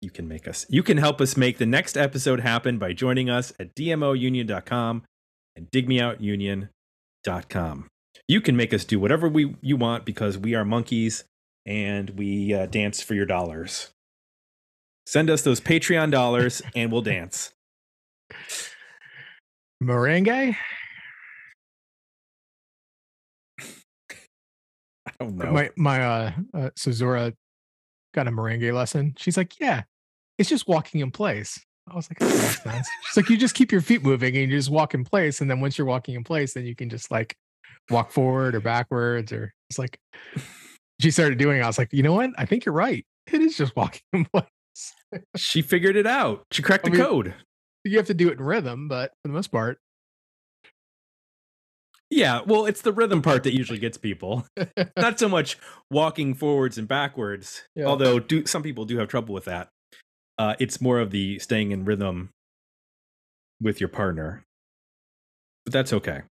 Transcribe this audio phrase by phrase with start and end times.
[0.00, 0.66] you can make us.
[0.68, 5.02] You can help us make the next episode happen by joining us at dmounion.com
[5.56, 7.88] and digmeoutunion.com.
[8.28, 11.24] You can make us do whatever we you want because we are monkeys
[11.64, 13.90] and we uh, dance for your dollars.
[15.06, 17.52] Send us those Patreon dollars and we'll dance.
[19.82, 20.56] Merengue?
[23.60, 23.64] I
[25.20, 25.52] don't know.
[25.52, 26.70] My my uh, uh
[28.16, 29.14] got a merengue lesson.
[29.16, 29.82] She's like, yeah,
[30.38, 31.60] it's just walking in place.
[31.88, 32.88] I was like, sense.
[33.04, 35.40] She's like, you just keep your feet moving and you just walk in place.
[35.40, 37.36] And then once you're walking in place, then you can just like
[37.90, 39.30] walk forward or backwards.
[39.30, 40.00] Or it's like,
[41.00, 41.62] she started doing it.
[41.62, 42.30] I was like, you know what?
[42.38, 43.06] I think you're right.
[43.32, 44.44] It is just walking in place.
[45.36, 46.42] she figured it out.
[46.50, 47.34] She cracked I the mean- code.
[47.84, 49.78] You have to do it in rhythm, but for the most part,
[52.16, 54.46] Yeah, well, it's the rhythm part that usually gets people.
[54.96, 55.58] Not so much
[55.90, 57.84] walking forwards and backwards, Yeah.
[57.84, 59.68] although do some people do have trouble with that.
[60.38, 62.30] Uh, it's more of the staying in rhythm
[63.60, 64.44] with your partner,
[65.66, 66.22] but that's okay.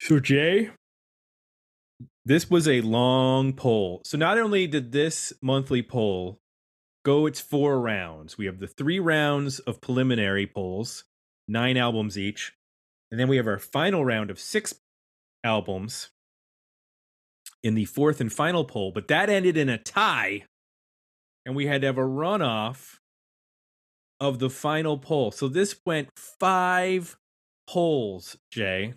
[0.00, 0.70] So Jay,
[2.24, 4.00] this was a long poll.
[4.04, 6.38] So not only did this monthly poll
[7.04, 11.02] go its four rounds, we have the three rounds of preliminary polls,
[11.48, 12.52] nine albums each.
[13.10, 14.74] And then we have our final round of six
[15.44, 16.10] albums
[17.62, 20.44] in the fourth and final poll, but that ended in a tie.
[21.44, 22.96] And we had to have a runoff
[24.20, 25.30] of the final poll.
[25.30, 27.16] So this went five
[27.68, 28.94] polls, Jay,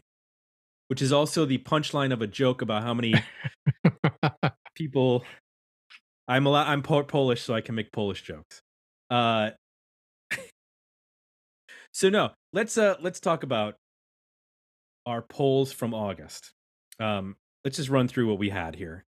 [0.87, 3.13] which is also the punchline of a joke about how many
[4.75, 5.23] people
[6.29, 8.61] I'm a lot, I'm po- Polish, so I can make Polish jokes.
[9.09, 9.49] Uh,
[11.91, 13.75] so no, let's uh let's talk about
[15.09, 16.53] our polls from August.
[16.99, 19.05] Um, let's just run through what we had here.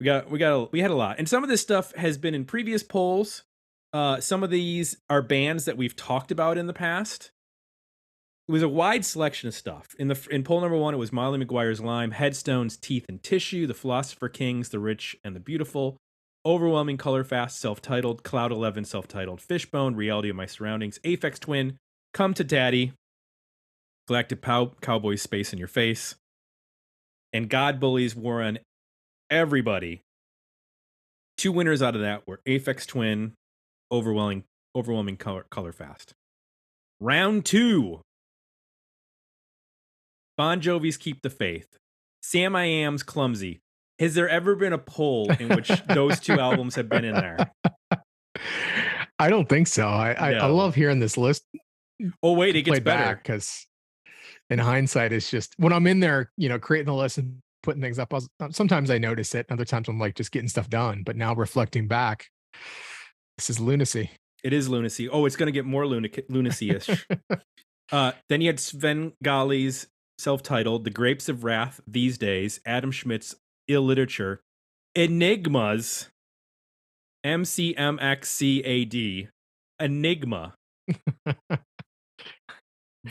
[0.00, 2.18] We got we got a, we had a lot, and some of this stuff has
[2.18, 3.44] been in previous polls.
[3.92, 7.30] Uh, some of these are bands that we've talked about in the past.
[8.48, 9.94] It was a wide selection of stuff.
[9.98, 13.66] In the in poll number one, it was Molly McGuire's Lime, Headstones, Teeth and Tissue,
[13.66, 15.96] The Philosopher Kings, The Rich and the Beautiful,
[16.44, 21.76] Overwhelming Colorfast, self-titled, Cloud Eleven, self-titled, Fishbone, Reality of My Surroundings, Aphex Twin,
[22.12, 22.92] Come to Daddy,
[24.08, 26.14] Galactic Pow- Cowboy Space in Your Face,
[27.32, 28.58] and God Bullies War on
[29.30, 30.02] Everybody.
[31.36, 33.34] Two winners out of that were Aphex Twin,
[33.92, 34.44] Overwhelming,
[34.74, 36.14] Overwhelming Color, Color Fast.
[37.00, 38.00] Round two.
[40.38, 41.76] Bon Jovi's Keep the Faith.
[42.22, 43.60] Sam I Am's Clumsy.
[43.98, 47.50] Has there ever been a poll in which those two albums have been in there?
[49.18, 49.86] I don't think so.
[49.88, 51.42] I I, I love hearing this list
[52.22, 53.02] Oh wait, it gets better.
[53.04, 53.66] back because
[54.50, 57.82] in hindsight, it's just when I'm in there, you know, creating the list and putting
[57.82, 58.12] things up.
[58.12, 59.46] I was, uh, sometimes I notice it.
[59.50, 61.02] Other times I'm like just getting stuff done.
[61.04, 62.28] But now reflecting back,
[63.36, 64.10] this is lunacy.
[64.44, 65.08] It is lunacy.
[65.08, 67.06] Oh, it's going to get more lunac- lunacy-ish.
[67.92, 73.34] uh, then you had Sven Gali's self-titled "The Grapes of Wrath." These days, Adam Schmitt's
[73.66, 74.40] illiterature,
[74.94, 76.08] Enigmas,
[77.24, 77.74] M C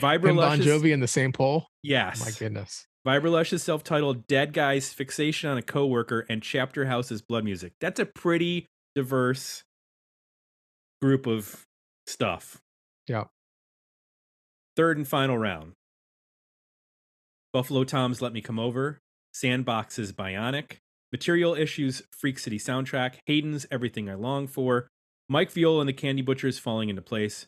[0.02, 0.28] M X C A D, Enigma.
[0.28, 1.66] and Bon Jovi in the same poll.
[1.82, 2.20] yes.
[2.22, 2.86] Oh my goodness.
[3.06, 7.72] Vibrolush's self-titled "Dead Guy's Fixation on a Coworker" and Chapterhouse's Blood Music.
[7.80, 9.62] That's a pretty diverse
[11.00, 11.64] group of
[12.06, 12.60] stuff.
[13.06, 13.24] Yeah.
[14.76, 15.72] Third and final round.
[17.52, 18.98] Buffalo Tom's Let Me Come Over,
[19.34, 20.78] Sandbox's Bionic,
[21.12, 24.88] Material Issues Freak City soundtrack, Hayden's Everything I Long For,
[25.28, 27.46] Mike Viola and the Candy Butchers Falling into Place,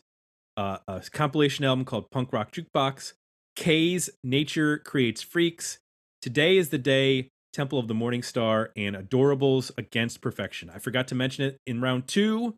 [0.59, 3.13] uh, a compilation album called Punk Rock Jukebox,
[3.55, 5.79] K's Nature Creates Freaks,
[6.21, 10.69] Today is the Day, Temple of the Morning Star, and Adorables Against Perfection.
[10.69, 12.55] I forgot to mention it in round two.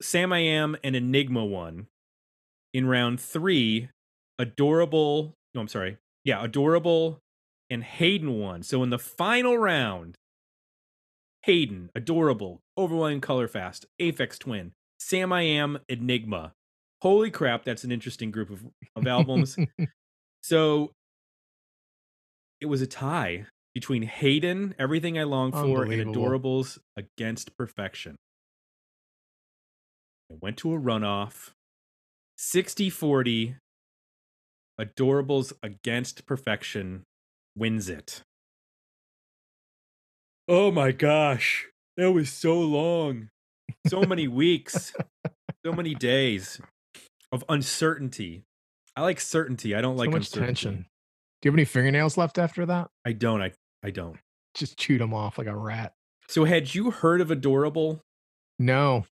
[0.00, 1.88] Sam I Am and Enigma one.
[2.72, 3.90] In round three,
[4.38, 5.34] Adorable.
[5.54, 5.98] No, I'm sorry.
[6.24, 7.18] Yeah, Adorable
[7.68, 8.62] and Hayden won.
[8.62, 10.16] So in the final round,
[11.42, 16.54] Hayden, Adorable, Overwhelming Colorfast, Aphex Twin, Sam I Am, Enigma.
[17.04, 18.64] Holy crap, that's an interesting group of,
[18.96, 19.58] of albums.
[20.42, 20.90] so
[22.62, 28.16] it was a tie between Hayden, Everything I Long For, and Adorables Against Perfection.
[30.30, 31.50] It went to a runoff
[32.38, 33.56] 60 40.
[34.80, 37.02] Adorables against perfection
[37.54, 38.22] wins it.
[40.48, 41.66] Oh my gosh.
[41.98, 43.28] That was so long.
[43.86, 44.94] So many weeks.
[45.66, 46.60] So many days
[47.34, 48.44] of uncertainty.
[48.96, 49.74] I like certainty.
[49.74, 50.46] I don't So like much uncertainty.
[50.46, 50.72] tension.
[51.42, 52.88] Do you have any fingernails left after that?
[53.04, 53.42] I don't.
[53.42, 53.52] I
[53.82, 54.18] I don't.
[54.54, 55.92] Just chewed them off like a rat.
[56.28, 58.00] So had you heard of Adorable?
[58.58, 59.04] No,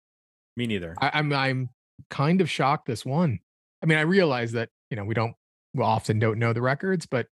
[0.56, 0.96] Me neither.
[1.02, 1.70] I, I'm I'm
[2.10, 2.86] kind of shocked.
[2.86, 3.40] This one.
[3.84, 5.34] I mean, I realize that you know we don't
[5.74, 7.28] we often don't know the records, but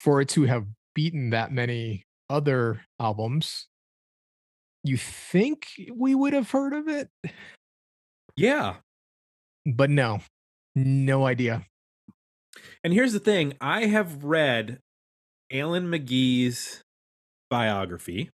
[0.00, 3.66] for it to have beaten that many other albums,
[4.82, 7.08] you think we would have heard of it,
[8.36, 8.76] yeah.
[9.66, 10.20] But no,
[10.74, 11.66] no idea.
[12.82, 14.78] And here's the thing I have read
[15.52, 16.82] Alan McGee's
[17.50, 18.30] biography.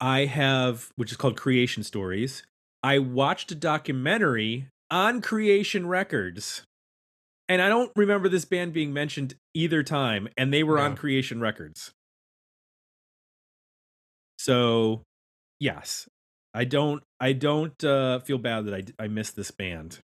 [0.00, 2.42] I have, which is called Creation Stories.
[2.82, 6.62] I watched a documentary on Creation Records.
[7.48, 11.40] And I don't remember this band being mentioned either time, and they were on Creation
[11.40, 11.92] Records.
[14.38, 15.02] So,
[15.60, 16.08] yes,
[16.56, 19.98] I don't I don't uh, feel bad that I I missed this band.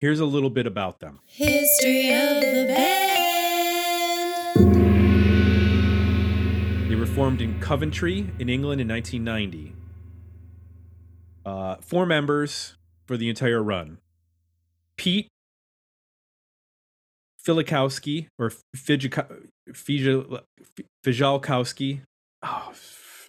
[0.00, 1.18] Here's a little bit about them.
[1.26, 3.16] History of the band.
[6.88, 9.74] They were formed in Coventry, in England, in 1990.
[11.44, 12.76] Uh, four members
[13.06, 13.98] for the entire run:
[14.96, 15.26] Pete
[17.44, 18.52] Filikowski or
[21.04, 22.00] Fijalkowski.
[22.42, 22.72] Oh,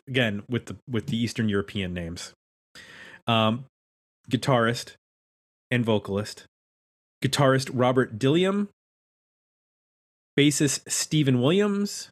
[0.07, 2.33] again with the with the Eastern European names.
[3.27, 3.65] Um,
[4.30, 4.94] guitarist
[5.69, 6.45] and vocalist.
[7.24, 8.68] Guitarist Robert Dillam.
[10.38, 12.09] Bassist Stephen Williams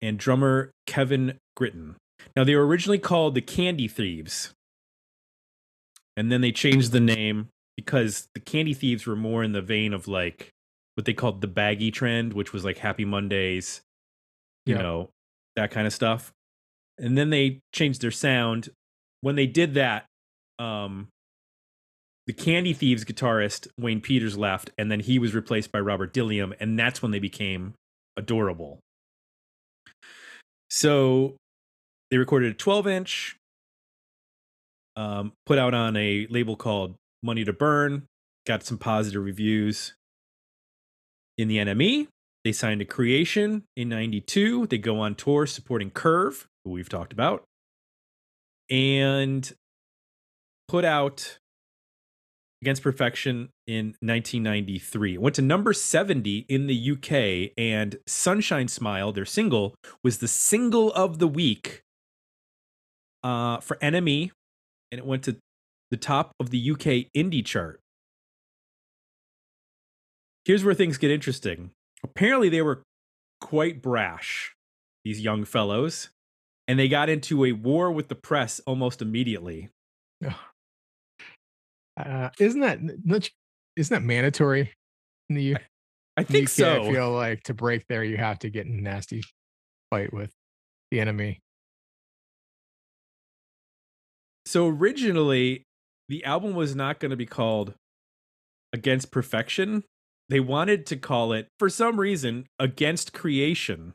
[0.00, 1.96] and drummer Kevin Gritton.
[2.34, 4.52] Now they were originally called the Candy Thieves.
[6.16, 9.92] And then they changed the name because the Candy Thieves were more in the vein
[9.92, 10.48] of like
[10.94, 13.82] what they called the baggy trend, which was like Happy Mondays,
[14.64, 14.82] you Yep.
[14.82, 15.10] know,
[15.56, 16.32] that kind of stuff.
[16.98, 18.70] And then they changed their sound.
[19.20, 20.06] When they did that,
[20.58, 21.08] um
[22.26, 26.54] the Candy Thieves guitarist Wayne Peters left, and then he was replaced by Robert Dillam,
[26.58, 27.74] and that's when they became
[28.16, 28.80] adorable.
[30.68, 31.36] So
[32.10, 33.36] they recorded a 12 inch,
[34.96, 38.06] um, put out on a label called Money to Burn,
[38.46, 39.94] got some positive reviews.
[41.38, 42.08] In the NME,
[42.44, 44.66] they signed to Creation in 92.
[44.66, 47.44] They go on tour supporting Curve, who we've talked about,
[48.68, 49.54] and
[50.68, 51.38] put out
[52.60, 55.14] Against Perfection in 1993.
[55.14, 60.26] It went to number 70 in the UK, and Sunshine Smile, their single, was the
[60.26, 61.82] single of the week
[63.22, 64.32] uh, for NME,
[64.90, 65.36] and it went to
[65.92, 67.78] the top of the UK indie chart.
[70.44, 71.70] Here's where things get interesting.
[72.02, 72.82] Apparently, they were
[73.40, 74.54] quite brash,
[75.04, 76.08] these young fellows,
[76.68, 79.70] and they got into a war with the press almost immediately.
[81.96, 83.30] Uh, isn't that not-
[83.76, 84.72] that mandatory
[85.30, 85.56] in the U-
[86.16, 86.48] I think UK?
[86.50, 86.82] so.
[86.84, 89.22] I feel like to break there, you have to get in a nasty
[89.90, 90.32] fight with
[90.90, 91.38] the NME.
[94.46, 95.64] so originally
[96.08, 97.74] the album was not going to be called
[98.72, 99.82] against perfection
[100.28, 103.94] they wanted to call it for some reason against creation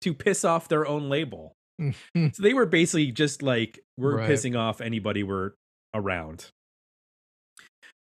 [0.00, 1.52] to piss off their own label
[2.32, 4.30] so they were basically just like we're Right.
[4.30, 5.52] pissing off anybody we're
[5.94, 6.50] around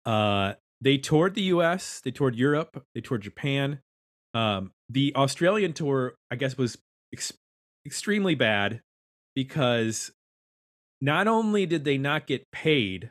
[0.04, 3.80] uh they toured the us they toured europe they toured japan
[4.34, 6.78] um the australian tour i guess was
[7.12, 7.32] ex-
[7.84, 8.80] extremely bad
[9.34, 10.12] because
[11.00, 13.10] not only did they not get paid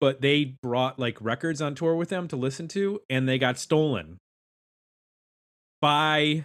[0.00, 3.58] but they brought like records on tour with them to listen to and they got
[3.58, 4.18] stolen
[5.80, 6.44] by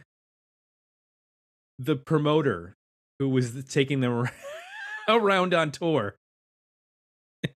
[1.79, 2.75] the promoter
[3.19, 4.27] who was taking them
[5.09, 6.15] around on tour.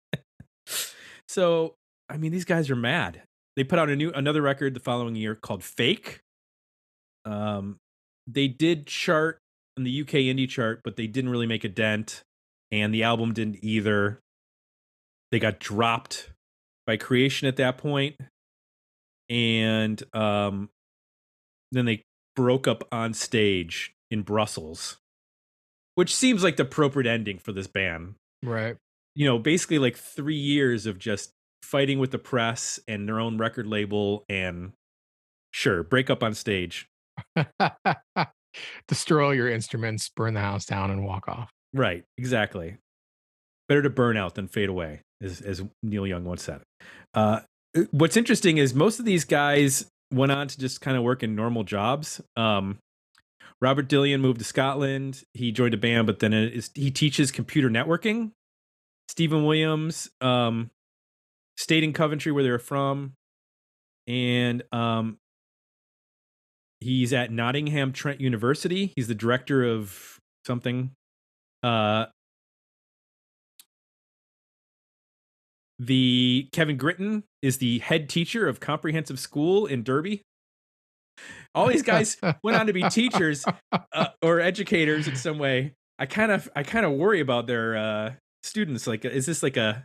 [1.30, 1.76] So
[2.08, 3.22] i mean these guys are mad.
[3.54, 6.18] They put out a new another record the following year called fake.
[7.24, 7.76] Um
[8.26, 9.38] they did chart
[9.76, 12.24] in the uk indie chart but they didn't really make a dent
[12.72, 14.18] and the album didn't either.
[15.30, 16.30] They got dropped
[16.84, 18.16] by creation at that point
[19.28, 20.68] and um
[21.70, 22.02] then they
[22.34, 24.98] broke up on stage in brussels
[25.96, 28.76] which seems like the appropriate ending for this band Right.
[29.14, 31.30] you know basically like three years of just
[31.62, 34.72] fighting with the press and their own record label and
[35.52, 36.86] sure break up on stage
[38.88, 41.50] Destroy your instruments, burn the house down, and walk off.
[41.72, 42.76] right exactly
[43.68, 46.60] better to burn out than fade away, as, as Neil Young once said.
[47.14, 47.40] Uh,
[47.92, 51.36] what's interesting is most of these guys went on to just kind of work in
[51.36, 52.20] normal jobs.
[52.36, 52.78] Um,
[53.60, 55.22] Robert Dillion moved to Scotland.
[55.34, 56.32] He joined a band, but then
[56.74, 58.32] he teaches computer networking.
[59.08, 60.70] Stephen Williams um,
[61.56, 63.14] stayed in Coventry, where they were from,
[64.06, 65.18] and um,
[66.80, 68.92] he's at Nottingham Trent University.
[68.96, 70.92] He's the director of something.
[71.62, 72.06] Uh,
[75.78, 80.22] the Kevin Gritton is the head teacher of comprehensive school in Derby
[81.54, 85.74] all these guys went on to be teachers uh, or educators in some way.
[85.98, 88.86] I kind of I kind of worry about their uh, students.
[88.86, 89.84] Like, is this like a,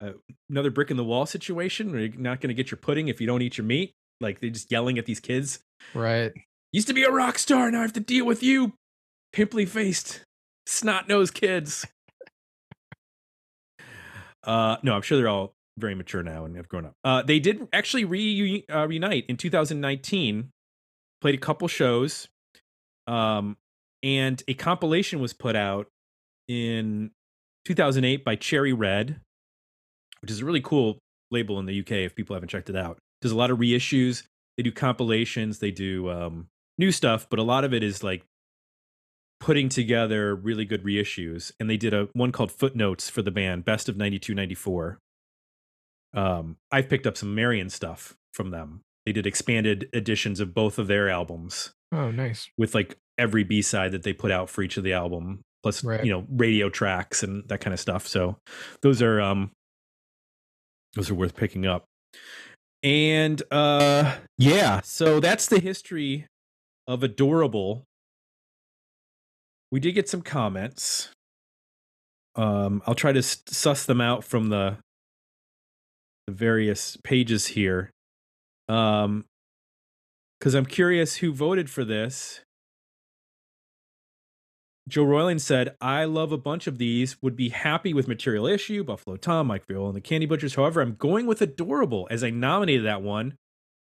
[0.00, 0.12] a
[0.48, 3.20] another brick in the wall situation where you're not going to get your pudding if
[3.20, 3.92] you don't eat your meat?
[4.20, 5.60] Like they're just yelling at these kids.
[5.94, 6.32] Right.
[6.72, 8.74] Used to be a rock star, now I have to deal with you,
[9.32, 10.24] pimply faced,
[10.66, 11.86] snot nosed kids.
[14.44, 16.92] uh, no, I'm sure they're all very mature now and have grown up.
[17.02, 20.50] Uh, they did actually re- uh, reunite in 2019
[21.20, 22.28] played a couple shows
[23.06, 23.56] um
[24.02, 25.88] and a compilation was put out
[26.48, 27.10] in
[27.66, 29.20] 2008 by cherry red
[30.20, 30.98] which is a really cool
[31.30, 32.98] label in the uk if people haven't checked it out.
[33.22, 34.24] Does a lot of reissues.
[34.56, 35.58] They do compilations.
[35.58, 36.48] They do um
[36.80, 38.24] new stuff but a lot of it is like
[39.38, 43.64] putting together really good reissues and they did a one called footnotes for the band
[43.64, 44.98] best of 92 94
[46.14, 50.78] um i've picked up some marion stuff from them they did expanded editions of both
[50.78, 51.72] of their albums.
[51.92, 52.48] Oh, nice.
[52.56, 55.84] With like every B side that they put out for each of the album, plus
[55.84, 56.04] right.
[56.04, 58.06] you know radio tracks and that kind of stuff.
[58.06, 58.36] So
[58.82, 59.50] those are um
[60.94, 61.84] those are worth picking up.
[62.82, 66.26] And uh yeah, so that's the history
[66.86, 67.84] of Adorable.
[69.70, 71.10] We did get some comments.
[72.36, 74.78] Um I'll try to suss them out from the
[76.26, 77.90] the various pages here.
[78.70, 79.24] Um,
[80.38, 82.40] because I'm curious who voted for this.
[84.88, 88.82] Joe Royland said, I love a bunch of these, would be happy with Material Issue,
[88.82, 90.54] Buffalo Tom, Mike Viola, and the Candy Butchers.
[90.54, 93.34] However, I'm going with Adorable as I nominated that one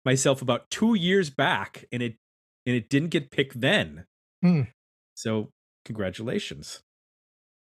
[0.06, 2.16] myself about two years back, and it
[2.66, 4.06] and it didn't get picked then.
[4.42, 4.62] Hmm.
[5.16, 5.50] So
[5.86, 6.82] congratulations.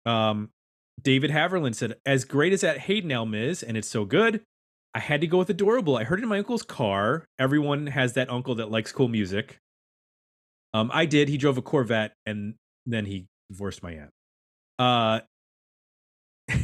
[0.06, 0.50] Um,
[1.02, 4.42] David Haverland said, as great as that Hayden Elm is, and it's so good,
[4.96, 5.98] I had to go with Adorable.
[5.98, 7.26] I heard it in my uncle's car.
[7.40, 9.58] Everyone has that uncle that likes cool music.
[10.74, 11.30] Um, I did.
[11.30, 14.12] He drove a Corvette, and then he divorced my aunt.
[14.80, 15.20] Uh,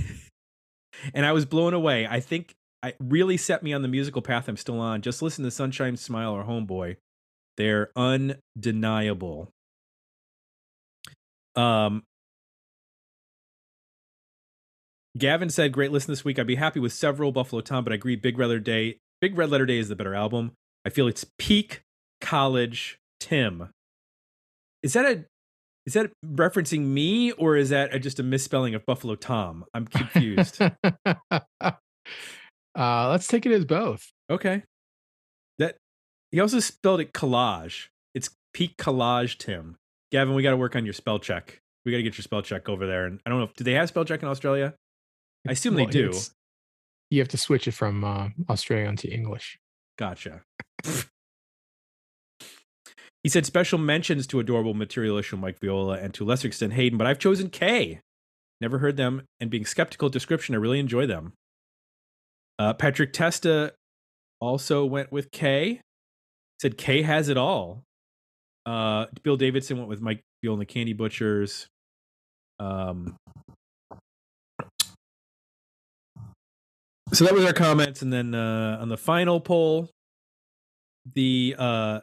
[1.13, 2.07] and I was blown away.
[2.07, 5.01] I think it really set me on the musical path I'm still on.
[5.01, 6.97] Just listen to Sunshine Smile or Homeboy.
[7.57, 9.49] They're undeniable.
[11.55, 12.03] Um,
[15.19, 16.39] Gavin said, "Great listen this week.
[16.39, 18.15] I'd be happy with several Buffalo Tom, but I agree.
[18.15, 20.53] Big Red Letter Day, Big Red Letter Day is the better album.
[20.85, 21.81] I feel it's peak
[22.21, 23.69] college Tim.
[24.81, 25.25] Is that a
[25.85, 29.65] is that referencing me or is that a, just a misspelling of Buffalo Tom?
[29.73, 30.61] I'm confused.
[31.31, 31.41] uh,
[32.75, 34.11] let's take it as both.
[34.29, 34.63] Okay.
[35.57, 35.77] That
[36.31, 37.87] he also spelled it collage.
[38.13, 39.77] It's peak collage Tim.
[40.11, 41.59] Gavin, we got to work on your spell check.
[41.85, 43.05] We got to get your spell check over there.
[43.05, 44.75] And I don't know if do they have spell check in Australia?
[45.47, 46.13] I assume well, they do.
[47.09, 49.57] You have to switch it from uh, Australian to English.
[49.97, 50.41] Gotcha.
[53.23, 56.97] he said special mentions to adorable material issue Mike Viola and to lesser extent Hayden,
[56.97, 58.01] but I've chosen K.
[58.61, 61.33] Never heard them, and being skeptical description, I really enjoy them.
[62.57, 63.73] Uh, Patrick Testa
[64.41, 65.81] also went with K.
[66.61, 67.83] Said K has it all.
[68.65, 71.67] Uh, Bill Davidson went with Mike Viola and the Candy Butchers.
[72.59, 73.15] Um,
[77.11, 79.89] so that was our comments and then uh on the final poll
[81.13, 81.99] the uh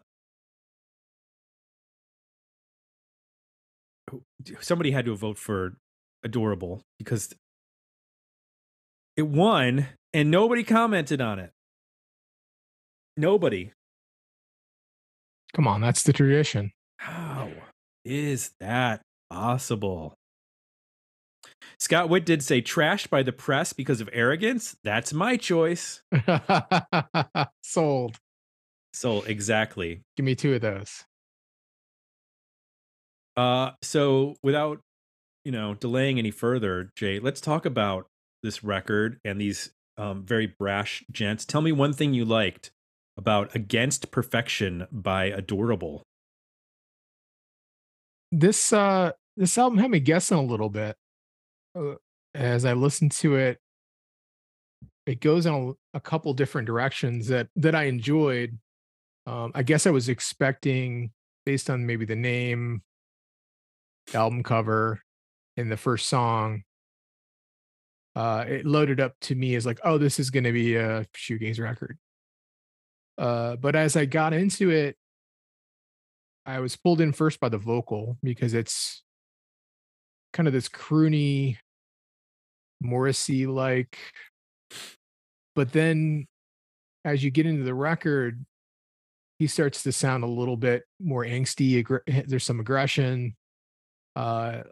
[4.61, 5.77] somebody had to vote for
[6.25, 7.35] adorable because
[9.17, 11.53] it won and nobody commented on it.
[13.17, 13.73] Nobody.
[15.55, 16.73] Come on that's the tradition.
[16.99, 17.51] How
[18.05, 20.15] is that possible
[21.79, 24.77] Scott Witt did say trashed by the press because of arrogance.
[24.83, 26.03] That's my choice.
[27.63, 28.17] Sold.
[28.93, 29.29] Sold.
[29.29, 30.03] Exactly.
[30.17, 31.05] Give me two of those.
[33.37, 34.81] Uh, so without
[35.45, 38.07] you know delaying any further, Jay, let's talk about
[38.43, 41.45] this record and these um, very brash gents.
[41.45, 42.71] Tell me one thing you liked
[43.17, 46.03] about Against Perfection by Adorable.
[48.33, 50.97] This uh this album had me guessing a little bit.
[51.76, 51.95] Uh,
[52.35, 53.59] as I listen to it,
[55.06, 58.59] it goes in a, a couple different directions that that I enjoyed.
[59.26, 61.11] Um, I guess I was expecting,
[61.45, 62.83] based on maybe the name,
[64.12, 65.02] the album cover,
[65.56, 66.62] and the first song,
[68.14, 71.06] uh, it loaded up to me as like, oh, this is going to be a
[71.16, 71.99] shoegaze record.
[73.18, 74.97] Uh, but as I got into it,
[76.45, 79.02] I was pulled in first by the vocal because it's
[80.33, 81.56] kind of this croony,
[82.87, 83.99] Morrissey like.
[85.55, 86.26] But then
[87.05, 88.45] as you get into the record,
[89.38, 91.87] he starts to sound a little bit more angsty.
[92.26, 93.37] There's some aggression.
[94.14, 94.62] Uh,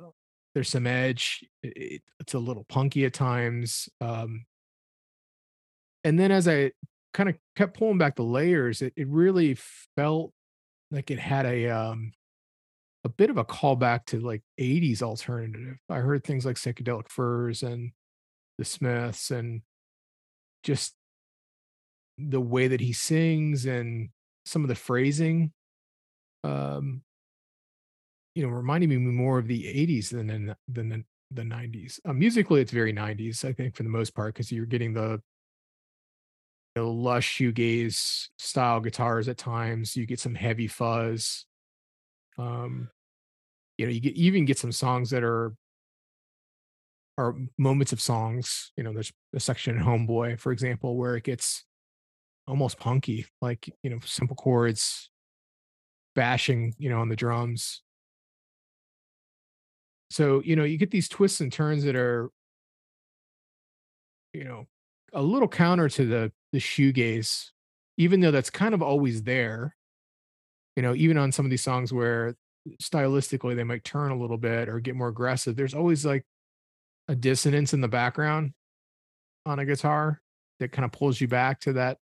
[0.54, 1.44] there's some edge.
[1.62, 3.88] It, it's a little punky at times.
[4.00, 4.47] Um,
[6.02, 6.73] and then as I
[7.12, 9.56] kind of kept pulling back the layers, it, it really
[9.97, 10.33] felt
[10.90, 12.12] like it had a um
[13.04, 15.76] a bit of a callback to like 80s alternative.
[15.90, 17.92] I heard things like psychedelic furs and
[18.58, 19.62] the Smiths and
[20.62, 20.94] just
[22.18, 24.08] the way that he sings and
[24.46, 25.52] some of the phrasing
[26.44, 27.02] um
[28.34, 32.61] you know reminding me more of the 80s than than the, the 90s uh, musically
[32.61, 35.20] it's very 90s i think for the most part because you're getting the
[36.76, 39.96] you lush shoegaze style guitars at times.
[39.96, 41.46] You get some heavy fuzz.
[42.37, 42.90] Um,
[43.78, 45.54] you know, you get you even get some songs that are
[47.16, 48.73] are moments of songs.
[48.76, 51.64] You know, there's a section in Homeboy, for example, where it gets
[52.47, 55.11] almost punky, like you know, simple chords
[56.14, 57.83] bashing, you know, on the drums.
[60.11, 62.30] So, you know, you get these twists and turns that are,
[64.33, 64.66] you know,
[65.12, 67.50] a little counter to the the shoegaze,
[67.97, 69.75] even though that's kind of always there.
[70.76, 72.35] You know, even on some of these songs where
[72.83, 76.25] stylistically they might turn a little bit or get more aggressive, there's always like
[77.08, 78.52] a dissonance in the background
[79.46, 80.20] on a guitar
[80.61, 81.99] that kind of pulls you back to that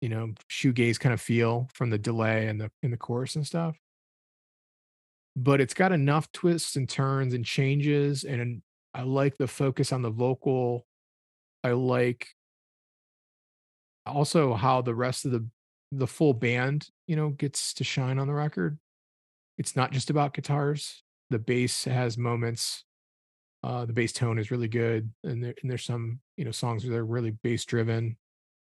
[0.00, 3.46] you know shoegaze kind of feel from the delay and the in the chorus and
[3.46, 3.76] stuff
[5.36, 10.02] but it's got enough twists and turns and changes and i like the focus on
[10.02, 10.86] the vocal
[11.64, 12.28] I like
[14.04, 15.48] also how the rest of the
[15.90, 18.78] the full band, you know, gets to shine on the record.
[19.56, 21.02] It's not just about guitars.
[21.30, 22.84] The bass has moments.
[23.64, 26.84] Uh, the bass tone is really good, and there and there's some you know songs
[26.84, 28.14] where they're really bass driven.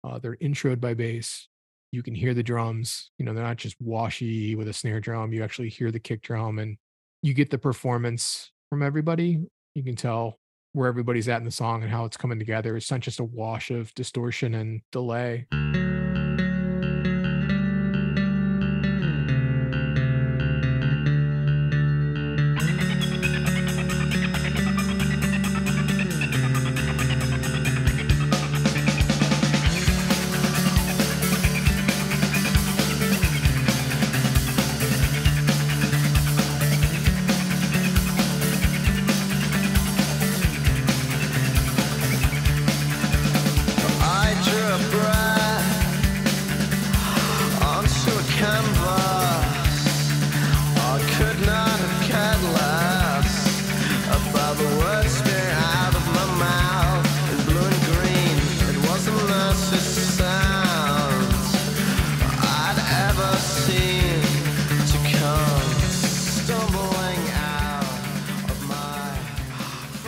[0.05, 1.49] Uh, they're introed by bass.
[1.91, 3.11] You can hear the drums.
[3.19, 5.33] You know, they're not just washy with a snare drum.
[5.33, 6.77] You actually hear the kick drum, and
[7.23, 9.41] you get the performance from everybody.
[9.75, 10.39] You can tell
[10.73, 12.77] where everybody's at in the song and how it's coming together.
[12.77, 15.47] It's not just a wash of distortion and delay.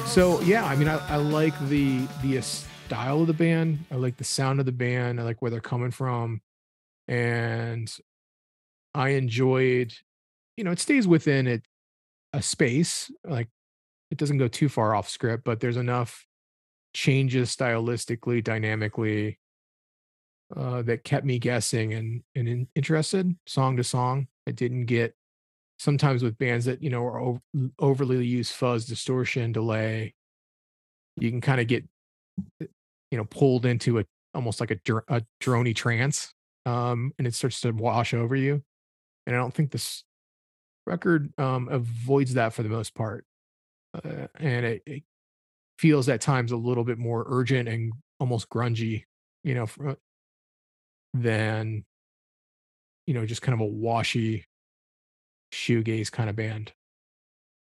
[0.08, 3.84] So yeah, I mean, I, I like the the style of the band.
[3.90, 5.20] I like the sound of the band.
[5.20, 6.40] I like where they're coming from,
[7.06, 7.94] and
[8.94, 9.92] I enjoyed.
[10.56, 11.62] You know, it stays within it
[12.32, 13.10] a space.
[13.22, 13.48] Like
[14.10, 16.26] it doesn't go too far off script, but there's enough
[16.94, 19.38] changes stylistically, dynamically,
[20.56, 24.28] uh, that kept me guessing and and in, interested song to song.
[24.46, 25.14] I didn't get
[25.78, 27.40] sometimes with bands that you know are over,
[27.78, 30.12] overly use fuzz distortion delay
[31.16, 31.84] you can kind of get
[32.60, 32.66] eh,
[33.10, 36.32] you know pulled into a almost like a, a drony trance
[36.66, 38.62] um and it starts to wash over you
[39.26, 40.04] and i don't think this
[40.86, 43.24] record um avoids that for the most part
[43.94, 45.02] uh, and it, it,
[45.78, 49.04] feels at times a little bit more urgent and almost grungy
[49.44, 49.96] you know for,
[51.14, 51.84] than
[53.06, 54.44] you know just kind of a washy
[55.52, 56.72] shoegaze kind of band.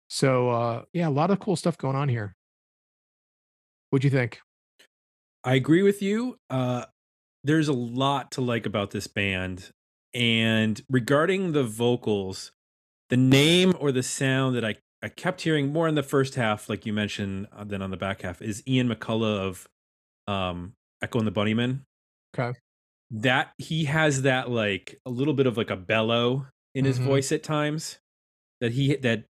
[0.08, 2.34] So uh yeah, a lot of cool stuff going on here.
[3.90, 4.40] What'd you think?
[5.44, 6.38] I agree with you.
[6.50, 6.86] Uh
[7.44, 9.70] there's a lot to like about this band.
[10.14, 12.52] And regarding the vocals,
[13.08, 16.68] the name or the sound that I I kept hearing more in the first half,
[16.68, 19.68] like you mentioned, uh, than on the back half, is Ian McCulloch of
[20.28, 21.80] um, Echo and the Bunnymen.
[22.38, 22.56] Okay.
[23.10, 27.04] That he has that like a little bit of like a bellow in his Mhm.
[27.04, 27.98] voice at times
[28.60, 29.24] that he that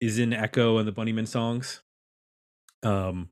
[0.00, 1.82] is in Echo and the Bunnymen songs.
[2.82, 3.30] Um,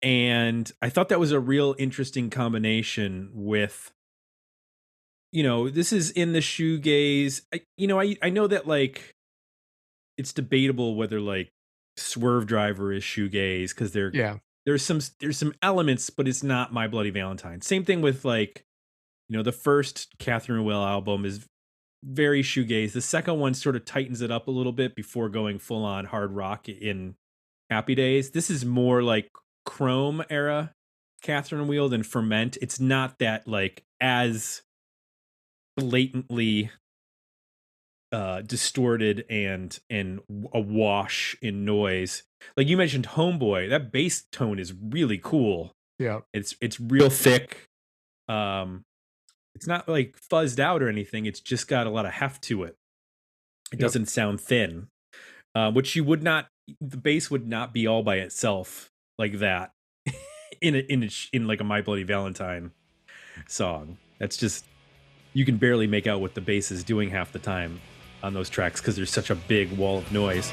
[0.00, 3.92] and I thought that was a real interesting combination with
[5.30, 7.42] you know, this is in the shoegaze.
[7.52, 9.14] I, you know, I I know that like
[10.16, 11.50] it's debatable whether like
[11.98, 14.38] Swervedriver is shoegaze because there Yeah.
[14.64, 17.60] there's some there's some elements, but it's not My Bloody Valentine.
[17.60, 18.64] Same thing with like
[19.28, 21.44] you know the first Catherine Wheel album is
[22.04, 22.92] very shoegaze.
[22.92, 26.06] The second one sort of tightens it up a little bit before going full on
[26.06, 27.16] hard rock in
[27.70, 28.30] Happy Days.
[28.30, 29.30] This is more like
[29.64, 30.72] Chrome era
[31.22, 32.56] Catherine Wheel than Ferment.
[32.62, 34.62] It's not that like as
[35.76, 36.70] blatantly
[38.10, 40.20] uh distorted and and
[40.54, 42.22] awash in noise.
[42.56, 45.74] Like you mentioned Homeboy, that bass tone is really cool.
[45.98, 46.20] Yeah.
[46.32, 47.68] It's it's real thick.
[48.28, 48.84] Um
[49.58, 51.26] it's not like fuzzed out or anything.
[51.26, 52.76] It's just got a lot of heft to it.
[53.72, 53.80] It Yep.
[53.80, 54.86] doesn't sound thin.
[55.52, 56.46] Uh, which you would not
[56.80, 59.72] the bass would not be all by itself like that
[60.60, 62.70] in a, in a, in like a My Bloody Valentine
[63.48, 63.96] song.
[64.20, 64.64] That's just
[65.32, 67.80] you can barely make out what the bass is doing half the time
[68.22, 70.52] on those tracks because there's such a big wall of noise.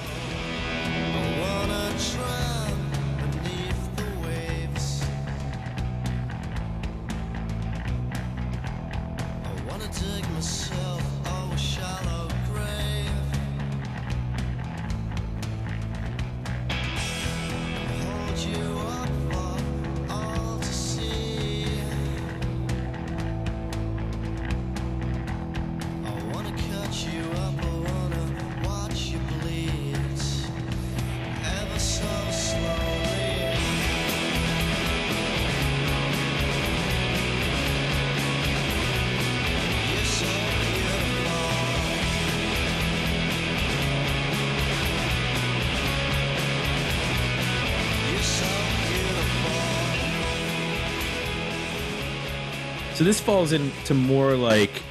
[53.05, 54.81] This falls into more like,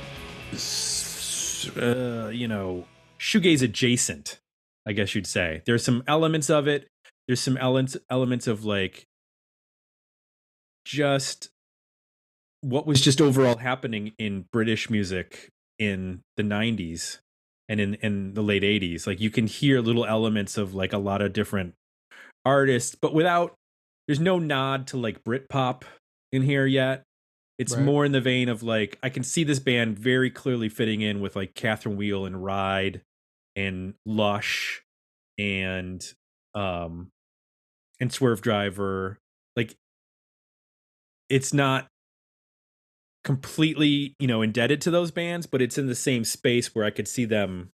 [1.76, 2.86] uh, you know,
[3.18, 4.40] shoegaze adjacent,
[4.86, 5.62] I guess you'd say.
[5.66, 6.88] There's some elements of it.
[7.26, 9.06] There's some elements elements of like
[10.84, 11.50] just
[12.60, 17.18] what was just overall happening in British music in the 90s
[17.68, 19.06] and in in the late 80s.
[19.06, 21.74] Like you can hear little elements of like a lot of different
[22.44, 23.54] artists, but without
[24.06, 25.82] there's no nod to like Britpop
[26.32, 27.02] in here yet.
[27.58, 27.84] It's Right.
[27.84, 31.20] more in the vein of like I can see this band very clearly fitting in
[31.20, 33.02] with like Catherine Wheel and Ride
[33.56, 34.82] and Lush
[35.38, 36.04] and
[36.54, 37.12] um
[38.00, 39.18] and Swervedriver.
[39.56, 39.76] Like
[41.30, 41.88] it's not
[43.24, 46.90] completely, you know, indebted to those bands, but it's in the same space where I
[46.90, 47.70] could see them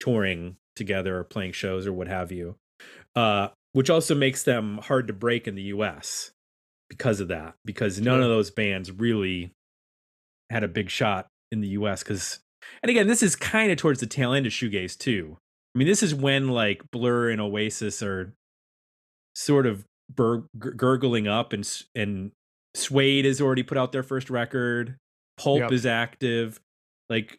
[0.00, 2.56] touring together or playing shows or what have you.
[3.16, 6.31] Uh which also makes them hard to break in the US
[6.92, 9.50] because of that because none of those bands really
[10.50, 12.40] had a big shot in the US cuz
[12.82, 15.38] and again this is kind of towards the tail end of shoegaze too.
[15.74, 18.34] I mean this is when like Blur and Oasis are
[19.34, 22.32] sort of bur- gurgling up and and
[22.74, 24.96] Suede has already put out their first record.
[25.38, 25.72] Pulp Yep.
[25.72, 26.60] is active.
[27.08, 27.38] Like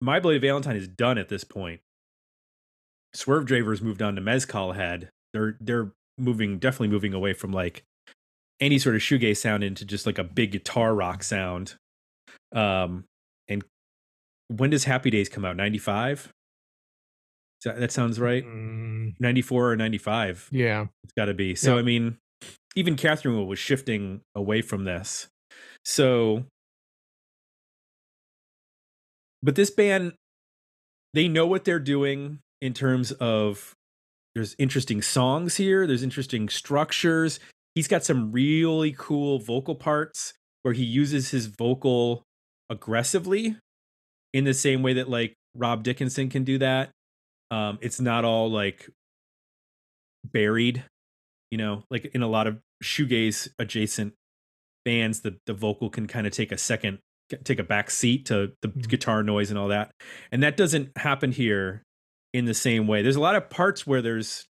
[0.00, 1.80] My Bloody Valentine is done at this point.
[3.14, 5.10] Swervedriver's moved on to Mezcal Head.
[5.32, 7.84] They're they're moving definitely moving away from like
[8.60, 11.74] any sort of shoegaze sound into just like a big guitar rock sound.
[12.52, 13.04] Um
[13.48, 13.64] and
[14.48, 15.56] when does Happy Days come out?
[15.56, 16.32] 95?
[17.64, 18.44] That, that sounds right.
[18.44, 20.48] Mm, 94 or 95.
[20.50, 20.86] yeah.
[21.04, 21.54] It's got to be.
[21.54, 21.80] So Yeah.
[21.80, 22.16] I mean,
[22.74, 25.28] even Catherine was shifting away from this.
[25.84, 26.44] So,
[29.42, 30.14] but this band,
[31.14, 33.74] they know what they're doing in terms of
[34.34, 35.86] there's interesting songs here.
[35.86, 37.40] There's interesting structures.
[37.74, 42.22] He's got some really cool vocal parts where he uses his vocal
[42.68, 43.56] aggressively
[44.32, 46.90] in the same way that like Rob Dickinson can do that.
[47.50, 48.88] Um, it's not all like
[50.24, 50.84] buried,
[51.50, 54.14] you know, like in a lot of shoegaze adjacent
[54.84, 56.98] bands, the the vocal can kind of take a second,
[57.44, 58.88] take a back seat to the Mhm.
[58.88, 59.90] guitar noise and all that,
[60.30, 61.82] and that doesn't happen here
[62.32, 63.02] in the same way.
[63.02, 64.46] There's a lot of parts where there's,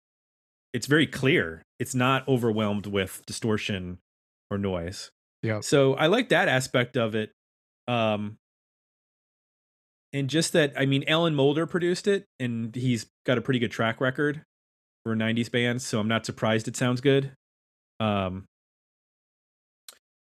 [0.74, 1.62] it's very clear.
[1.80, 3.98] It's not overwhelmed with distortion
[4.50, 5.10] or noise.
[5.42, 5.64] Yep.
[5.64, 7.32] So I like that aspect of it.
[7.88, 8.36] Um,
[10.12, 13.70] and just that, I mean, Alan Moulder produced it, and he's got a pretty good
[13.70, 14.42] track record
[15.04, 17.32] for 90s bands, so I'm not surprised it sounds good.
[17.98, 18.44] Um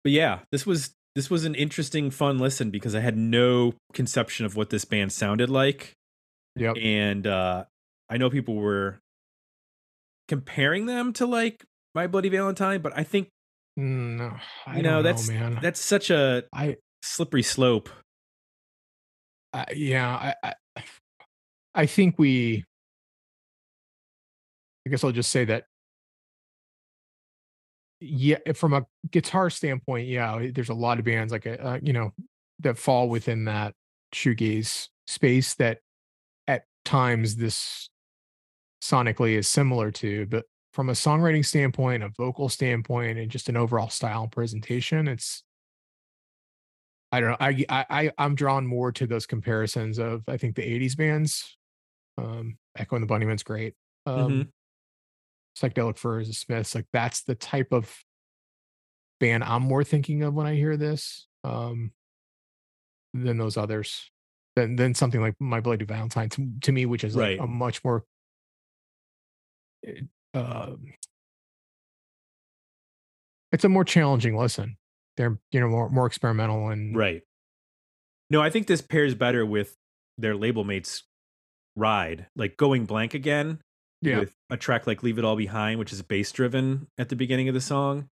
[0.04, 4.46] but yeah, this was this was an interesting fun listen because I had no conception
[4.46, 5.94] of what this band sounded like
[6.56, 6.78] Yep.
[6.82, 7.66] and uh
[8.10, 9.00] I know people were
[10.30, 13.28] comparing them to like My Bloody Valentine, but I think
[13.78, 15.60] Mm, No, I you know know, that's man.
[15.62, 17.90] that's such a I, slippery slope.
[19.54, 20.84] I yeah, I, I
[21.74, 22.66] I think we
[24.86, 25.66] I guess I'll just say that
[28.02, 32.12] yeah, from a guitar standpoint, yeah, there's a lot of bands like uh, you know
[32.60, 33.74] that fall within that
[34.14, 35.80] shoegaze space that
[36.48, 37.90] at times this
[38.82, 43.58] sonically is similar to, but from a songwriting standpoint, a vocal standpoint, and just an
[43.58, 45.44] overall style and presentation, it's
[47.12, 47.38] I don't know.
[47.40, 51.58] I I I- I'm drawn more to those comparisons of I think the '80s bands.
[52.18, 53.76] Um, Echo and the Bunnymen's great.
[54.06, 54.52] Um, Mhm.
[55.58, 57.94] Psychedelic Furs, the Smiths, like that's the type of
[59.20, 61.28] band I'm more thinking of when I hear this.
[61.44, 61.94] Um,
[63.14, 64.12] than those others.
[64.56, 67.40] Than than something like My Bloody Valentine to, to me, which is like Right.
[67.40, 68.06] a much more
[70.34, 70.94] um
[73.52, 74.78] it's a more challenging listen.
[75.18, 77.24] They're you know more more experimental and Right.
[78.30, 79.76] No, I think this pairs better with
[80.18, 81.04] their label mates
[81.76, 83.60] ride, like going blank again
[84.02, 87.16] yeah with a track like Leave It All Behind, which is bass driven at the
[87.16, 88.08] beginning of the song.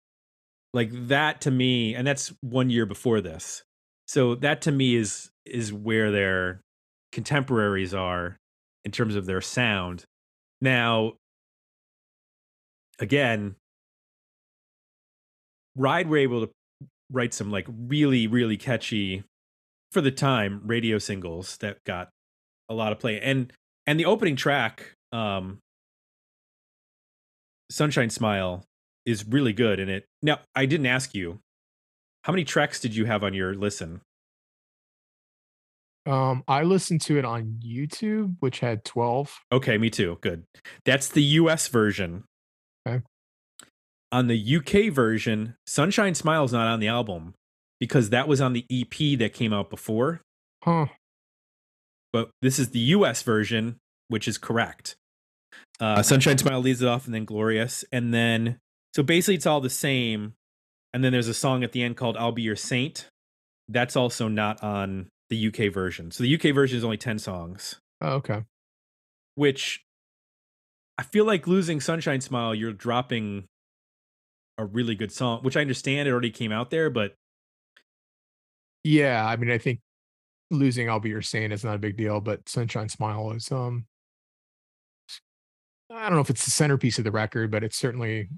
[0.74, 3.64] Like that to me, and that's one year before this.
[4.08, 6.62] So that to me is is where their
[7.12, 8.38] contemporaries are
[8.84, 10.06] in terms of their sound.
[10.62, 11.14] Now,
[13.00, 13.56] again,
[15.76, 16.52] Ride were able to
[17.12, 19.24] write some like really, really catchy
[19.92, 22.10] for the time radio singles that got
[22.70, 23.20] a lot of play.
[23.20, 23.52] And
[23.86, 25.60] and the opening track, um
[27.70, 28.64] Sunshine Smile,
[29.06, 30.06] is really good in it.
[30.22, 31.40] Now, I didn't ask you,
[32.24, 34.02] how many tracks did you have on your listen?
[36.08, 39.40] Um, I listened to it on YouTube, which had 12.
[39.52, 40.20] Okay, me too.
[40.22, 40.44] Good.
[40.86, 42.24] That's the US version.
[42.88, 43.04] Okay.
[44.12, 47.34] On the UK version, Sunshine Smile's not on the album
[47.80, 50.22] because that was on the EP that came out before.
[50.64, 50.88] Huh.
[52.14, 54.96] But this is the US version, which is correct.
[55.80, 57.84] Uh, Sunshine Smile leads it off and then Glorious.
[57.92, 58.60] And then,
[58.96, 60.34] so basically it's all the same.
[60.94, 63.08] And then there's a song at the end called I'll Be Your Saint.
[63.68, 66.12] That's also not on the UK version.
[66.12, 67.76] So the UK version is only 10 songs.
[68.02, 68.44] Oh, okay.
[69.36, 69.85] which
[70.98, 73.48] I feel like losing Sunshine Smile, you're dropping
[74.58, 77.16] a really good song, which I understand it already came out there, but
[78.84, 79.82] Yeah, I mean, I think
[80.52, 83.86] losing I'll Be Your Saint is not a big deal, but Sunshine Smile is um
[85.92, 88.30] I don't know if it's the centerpiece of the record, but it's certainly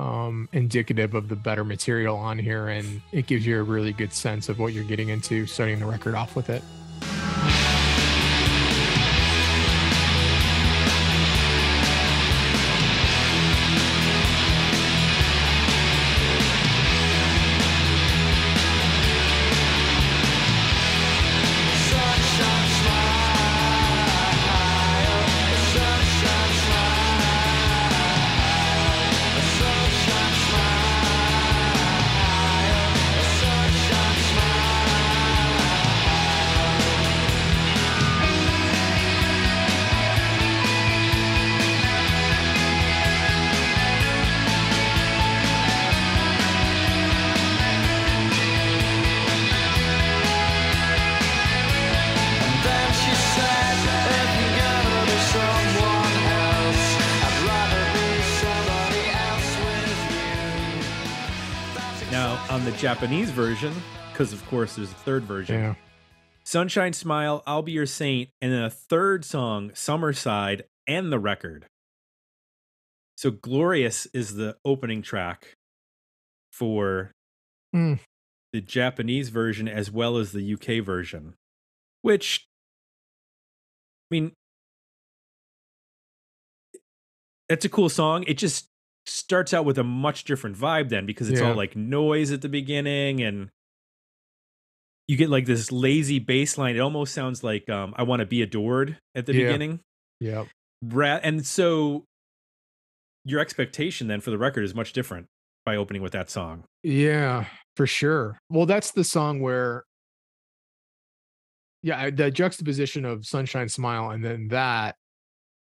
[0.00, 4.12] um indicative of the better material on here and it gives you a really good
[4.12, 6.62] sense of what you're getting into starting the record off with it.
[62.64, 63.72] The Japanese version,
[64.12, 65.74] because of course there's a third version, Yeah.
[66.44, 71.66] Sunshine Smile, I'll Be Your Saint, and then a third song, Summerside, and the record.
[73.16, 75.54] So Glorious is the opening track
[76.52, 77.12] for
[77.74, 77.98] Mm.
[78.52, 81.34] the Japanese version as well as the UK version,
[82.02, 82.46] which,
[84.10, 84.32] I mean,
[87.48, 88.24] that's a cool song.
[88.26, 88.68] It just
[89.06, 91.48] starts out with a much different vibe then because it's Yeah.
[91.50, 93.50] all like noise at the beginning and
[95.06, 96.76] you get like this lazy bass line.
[96.76, 99.46] It almost sounds like um, I Want to Be Adored at the Yeah.
[99.46, 99.80] beginning.
[100.20, 100.44] Yeah.
[100.82, 102.04] Ra- and so
[103.24, 105.26] your expectation then for the record is much different
[105.66, 106.64] by opening with that song.
[106.82, 108.38] Yeah, for sure.
[108.50, 109.84] Well, that's the song where,
[111.82, 114.96] yeah, the juxtaposition of Sunshine Smile and then that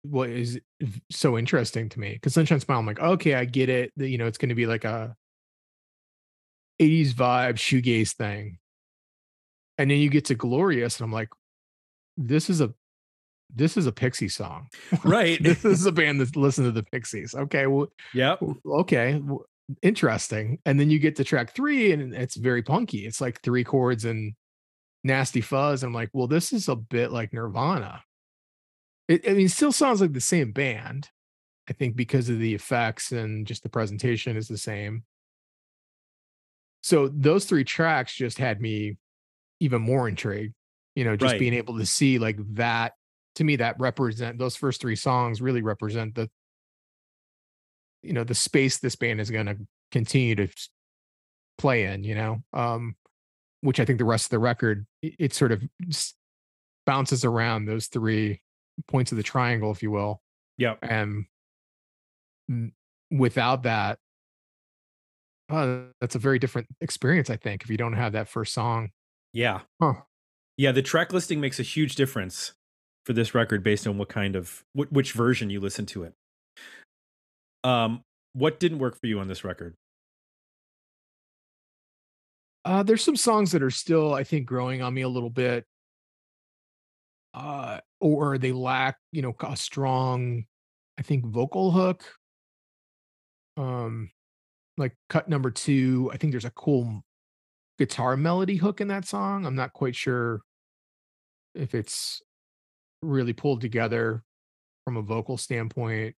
[0.04, 0.60] what is
[1.10, 3.92] so interesting to me because Sunshine Smile, I'm like, okay, I get it.
[3.96, 5.16] You know, it's going to be like a
[6.80, 8.58] 80s vibe shoegaze thing,
[9.78, 11.28] and then you get to Glorious, and I'm like,
[12.16, 12.72] this is a
[13.54, 14.68] this is a Pixie song.
[15.04, 15.40] Right.
[15.42, 17.34] this is a band that listen to the Pixies.
[17.34, 18.40] Okay, well, Yep.
[18.66, 19.44] okay, w-
[19.82, 20.58] interesting.
[20.66, 23.06] And then you get to track three, and it's very punky.
[23.06, 24.34] It's like three chords and
[25.04, 25.82] nasty fuzz.
[25.82, 28.02] And I'm like, well, this is a bit like Nirvana.
[29.08, 31.10] It, I mean, it still sounds like the same band.
[31.68, 35.04] I think because of the effects and just the presentation is the same.
[36.82, 38.98] So those three tracks just had me
[39.60, 40.54] even more intrigued.
[40.94, 41.40] You know, just Right.
[41.40, 42.92] being able to see like that
[43.36, 46.30] to me that represent those first three songs really represent the
[48.02, 49.56] you know the space this band is going to
[49.90, 50.48] continue to
[51.58, 52.94] play in you know um
[53.60, 55.62] which i think the rest of the record it, it sort of
[56.86, 58.42] bounces around those three
[58.88, 60.20] points of the triangle if you will
[60.58, 60.78] Yep.
[60.82, 61.26] and
[63.10, 63.98] without that
[65.50, 68.90] uh, that's a very different experience i think if you don't have that first song
[69.32, 69.60] Yeah.
[69.80, 69.94] Huh.
[70.56, 70.70] Yeah.
[70.72, 72.52] The track listing makes a huge difference
[73.06, 76.14] for this record based on what kind of wh- which version you listen to it.
[77.64, 78.02] Um,
[78.34, 79.74] what didn't work for you on this record?
[82.64, 85.64] Uh, there's some songs that are still, I think, growing on me a little bit.
[87.34, 90.44] Uh, or they lack, you know, a strong,
[90.98, 92.04] I think, vocal hook.
[93.56, 94.10] Um,
[94.76, 97.02] like cut number two, I think there's a cool
[97.78, 99.46] guitar melody hook in that song.
[99.46, 100.42] I'm not quite sure
[101.54, 102.22] if it's
[103.02, 104.22] really pulled together
[104.84, 106.14] from a vocal standpoint.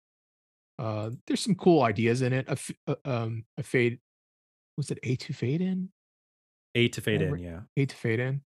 [0.79, 2.47] Uh, there's some cool ideas in it.
[2.49, 4.01] A, f- uh, um, a fade,
[4.77, 5.89] was it A to fade in?
[6.75, 7.39] A to fade in.
[7.39, 7.61] Yeah.
[7.77, 8.43] A to fade in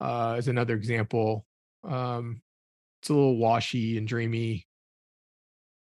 [0.00, 1.46] uh is another example
[1.84, 2.42] um
[3.00, 4.66] it's a little washy and dreamy.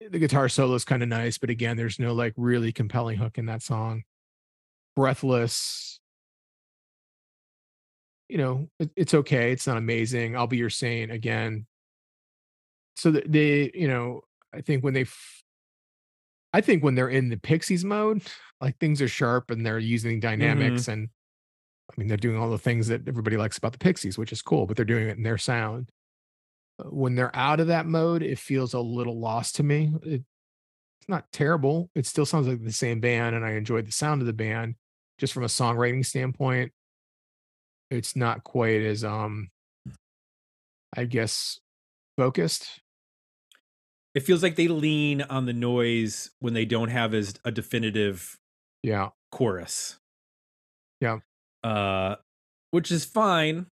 [0.00, 3.38] The guitar solo is kind of nice but again there's no like really compelling hook
[3.38, 4.02] in that song.
[4.96, 6.00] Breathless.
[8.28, 11.66] You know it, it's okay it's not amazing i'll be your saint again.
[12.96, 14.22] So th- they you know
[14.54, 15.42] i think when they f-
[16.52, 18.22] i think when they're in the pixies mode
[18.60, 21.08] like things are sharp and they're using dynamics and
[21.92, 24.42] I mean, they're doing all the things that everybody likes about the Pixies, which is
[24.42, 25.90] cool, but they're doing it in their sound.
[26.78, 29.92] Uh, When they're out of that mode, it feels a little lost to me.
[30.02, 30.22] It,
[31.00, 31.90] it's not terrible.
[31.94, 34.76] It still sounds like the same band, and I enjoyed the sound of the band.
[35.18, 36.72] Just from a songwriting standpoint,
[37.90, 39.50] it's not quite as um,
[40.96, 41.60] I guess,
[42.16, 42.80] focused.
[44.14, 48.38] It feels like they lean on the noise when they don't have as a definitive
[48.82, 49.98] Yeah, chorus.
[51.00, 51.20] Yeah.
[51.64, 52.16] Uh,
[52.70, 53.66] which is fine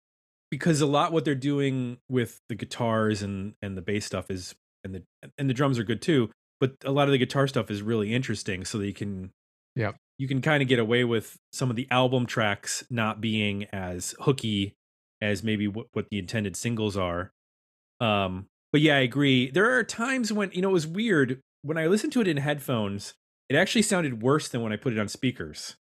[0.51, 4.55] because a lot what they're doing with the guitars and and the bass stuff is
[4.83, 5.03] and the
[5.37, 8.13] and the drums are good too, but a lot of the guitar stuff is really
[8.13, 9.31] interesting so that you can
[9.75, 13.65] yeah You can kind of get away with some of the album tracks not being
[13.71, 14.73] as hooky
[15.21, 17.31] as maybe what, what the intended singles are.
[17.99, 19.49] Um but yeah, I agree.
[19.49, 22.37] There are times when you know it was weird when I listened to it in
[22.37, 23.13] headphones,
[23.49, 25.75] it actually sounded worse than when I put it on speakers.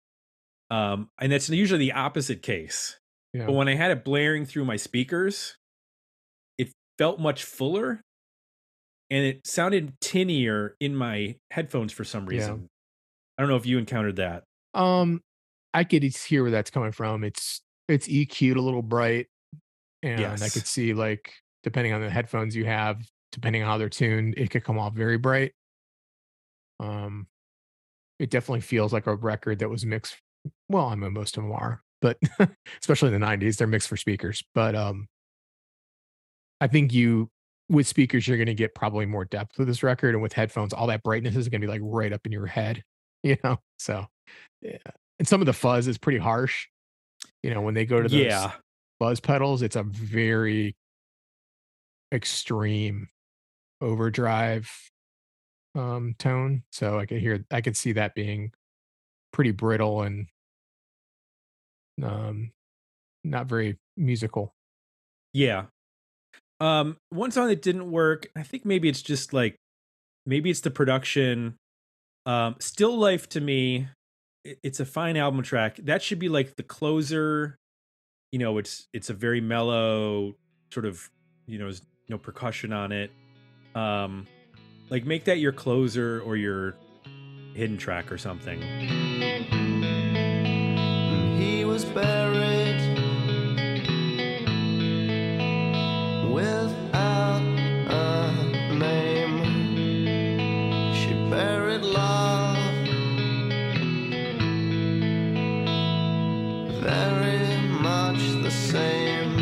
[0.70, 2.98] Um, and that's usually the opposite case.
[3.33, 5.57] yeah, But when I had it blaring through my speakers,
[6.59, 8.00] it felt much fuller
[9.11, 12.37] and it sounded tinnier in my headphones for some Yeah.
[12.37, 12.66] reason.
[13.38, 14.44] I don't know if you encountered that.
[14.74, 15.22] Um,
[15.74, 17.24] I could hear where that's coming from.
[17.24, 19.28] It's it's EQ'd a little bright,
[20.02, 20.50] and I Yes.
[20.50, 23.02] could see like depending on the headphones you have,
[23.33, 25.52] depending on how they're tuned, it could come off very bright.
[26.81, 27.28] Um,
[28.18, 30.16] it definitely feels like a record that was mixed.
[30.68, 32.18] Well, I mean most of them are, but
[32.80, 34.42] especially in the '90s, they're mixed for speakers.
[34.54, 35.08] But um,
[36.61, 37.30] I think you
[37.68, 40.72] with speakers you're going to get probably more depth with this record, and with headphones,
[40.72, 42.82] all that brightness is going to be like right up in your head,
[43.22, 43.58] you know.
[43.78, 44.06] So
[44.62, 44.78] yeah,
[45.18, 46.66] and some of the fuzz is pretty harsh.
[47.42, 48.52] You know, when they go to those Yeah.
[49.00, 50.76] buzz pedals, it's a very
[52.12, 53.09] extreme
[53.80, 54.70] overdrive
[55.74, 56.62] um tone.
[56.72, 58.53] So I could hear I could see that being
[59.32, 60.26] pretty brittle and
[62.03, 62.53] um
[63.24, 64.53] not very musical.
[65.32, 65.66] Yeah.
[66.61, 69.57] Um, one song that didn't work, I think maybe it's just like
[70.26, 71.57] maybe it's the production.
[72.26, 73.88] Um, Still Life to me,
[74.44, 75.76] it's a fine album track.
[75.82, 77.57] That should be like the closer.
[78.32, 80.34] You know, it's it's a very mellow
[80.72, 81.09] sort of,
[81.46, 83.11] you know, there's no percussion on it.
[83.74, 84.26] Um,
[84.90, 86.74] like make that your closer or your
[87.55, 89.18] hidden track or something
[92.01, 92.82] buried
[96.36, 97.42] without
[97.90, 99.38] a name.
[100.99, 102.59] She buried love
[106.88, 107.42] very
[107.88, 109.34] much the same.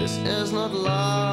[0.00, 1.27] This is not love.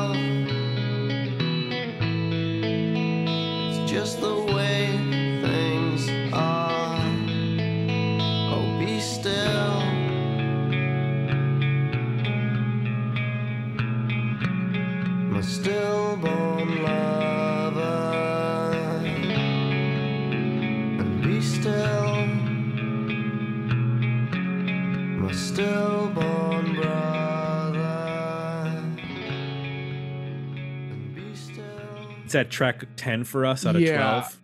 [32.35, 33.97] It's at track 10 for us out of Yeah.
[33.97, 34.41] 12.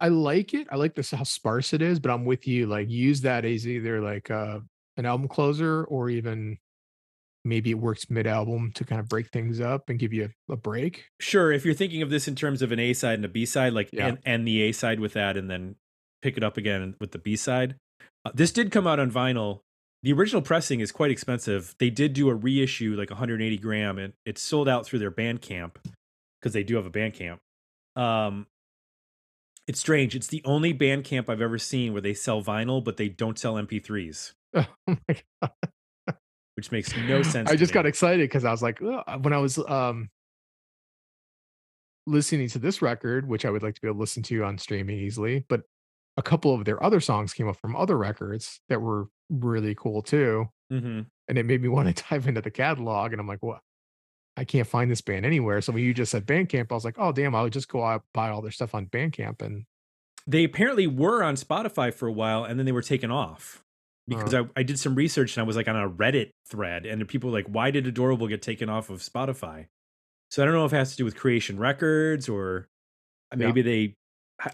[0.00, 0.66] I I like it.
[0.70, 2.66] I like this how sparse it is, but I'm with you.
[2.66, 4.60] Like use that as either like uh
[4.98, 6.58] an album closer or even
[7.44, 10.52] maybe it works mid album to kind of break things up and give you a,
[10.52, 11.06] a break.
[11.20, 13.46] Sure, if you're thinking of this in terms of an A side and a B
[13.46, 14.08] side, like Yeah.
[14.08, 15.76] and, and the A side with that, and then
[16.22, 17.76] pick it up again with the B side.
[18.26, 19.60] Uh, this did come out on vinyl.
[20.02, 21.74] The original pressing is quite expensive.
[21.78, 25.76] They did do a reissue, like 180 gram, and it's sold out through their Bandcamp
[26.40, 27.38] because they do have a Bandcamp.
[27.96, 28.46] Um,
[29.66, 30.14] it's strange.
[30.14, 33.54] It's the only Bandcamp I've ever seen where they sell vinyl, but they don't sell
[33.54, 34.96] MP3s, Oh my
[35.42, 35.50] god.
[36.54, 37.50] which makes no sense.
[37.50, 37.74] I just me.
[37.74, 40.08] got excited because I was like, "Ugh," when I was um
[42.06, 44.58] listening to this record, which I would like to be able to listen to on
[44.58, 45.62] streaming easily, but
[46.16, 50.02] a couple of their other songs came up from other records that were really cool
[50.02, 50.46] too.
[50.72, 51.06] Mhm.
[51.28, 53.12] And it made me want to dive into the catalog.
[53.12, 53.60] And I'm like, what?
[54.36, 55.60] I can't find this band anywhere.
[55.62, 58.04] So when you just said Bandcamp, I was like, oh damn, I'll just go out
[58.12, 59.40] buy all their stuff on Bandcamp.
[59.40, 59.64] And
[60.26, 63.62] they apparently were on Spotify for a while and then they were taken off
[64.08, 67.06] because I, I did some research and I was like on a Reddit thread and
[67.08, 69.66] people were like, why did Adorable get taken off of Spotify?
[70.30, 72.66] So I don't know if it has to do with Creation Records or
[73.32, 73.46] Yeah.
[73.46, 73.94] maybe they,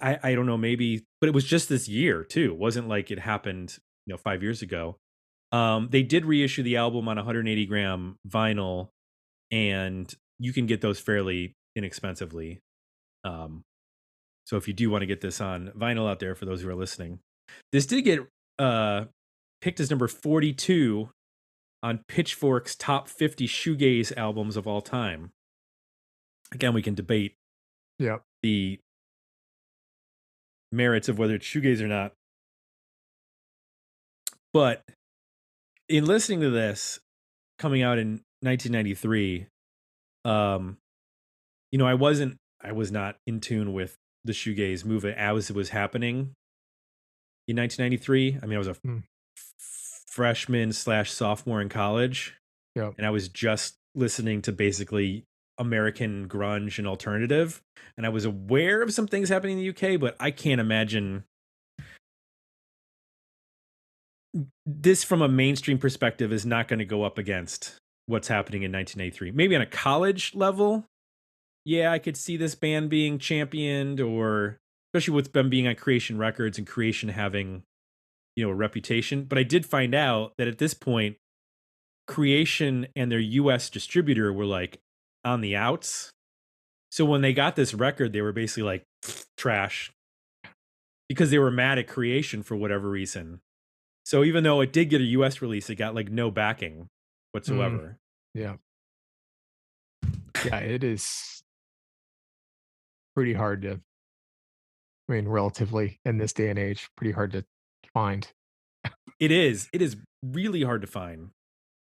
[0.01, 2.53] I, I don't know, maybe, but it was just this year too.
[2.53, 3.77] It wasn't like it happened,
[4.07, 4.97] you know, five years ago.
[5.51, 8.89] Um, they did reissue the album on 180 gram vinyl
[9.53, 12.61] and you can get those fairly inexpensively.
[13.23, 13.63] Um,
[14.45, 16.69] so if you do want to get this on vinyl out there for those who
[16.69, 17.21] are listening,
[17.71, 18.21] this did get
[18.59, 19.05] uh,
[19.61, 21.11] picked as number 42
[21.83, 25.31] on Pitchfork's top 50 shoegaze albums of all time.
[26.53, 27.37] Again, we can debate
[27.99, 28.79] yeah, the
[30.71, 32.13] merits of whether it's shoegaze or not.
[34.53, 34.83] But
[35.89, 37.01] in listening to this
[37.59, 39.47] coming out in 1993,
[40.25, 40.77] um,
[41.71, 45.57] you know, I wasn't, I was not in tune with the shoegaze movement as it
[45.57, 46.35] was happening
[47.49, 48.39] in 1993.
[48.43, 48.99] I mean, I was a Hmm.
[49.37, 52.35] f- freshman slash sophomore in college,
[52.77, 52.95] Yep.
[52.99, 55.25] and I was just listening to basically
[55.59, 57.61] American grunge and alternative,
[57.97, 61.25] and I was aware of some things happening in the UK, but I can't imagine
[64.65, 67.77] this from a mainstream perspective is not going to go up against
[68.07, 69.31] what's happening in 1983.
[69.33, 70.85] Maybe on a college level,
[71.65, 74.59] yeah, I could see this band being championed, or
[74.93, 77.63] especially with them being on Creation Records and Creation having,
[78.37, 79.25] you know, a reputation.
[79.25, 81.17] But I did find out that at this point,
[82.09, 84.81] Creation and their US distributor were like
[85.25, 86.11] on the outs.
[86.91, 88.85] So when they got this record, they were basically like
[89.37, 89.93] trash
[91.09, 93.41] because they were mad at Creation for whatever reason.
[94.05, 96.89] So even though it did get a US release, it got like no backing
[97.33, 97.99] whatsoever.
[98.35, 98.55] yeah.
[100.45, 101.43] Yeah, it is
[103.15, 103.81] pretty hard to
[105.09, 107.45] I mean, relatively in this day and age, pretty hard to
[107.93, 108.27] find
[109.21, 109.69] It is.
[109.73, 111.31] It is really hard to find.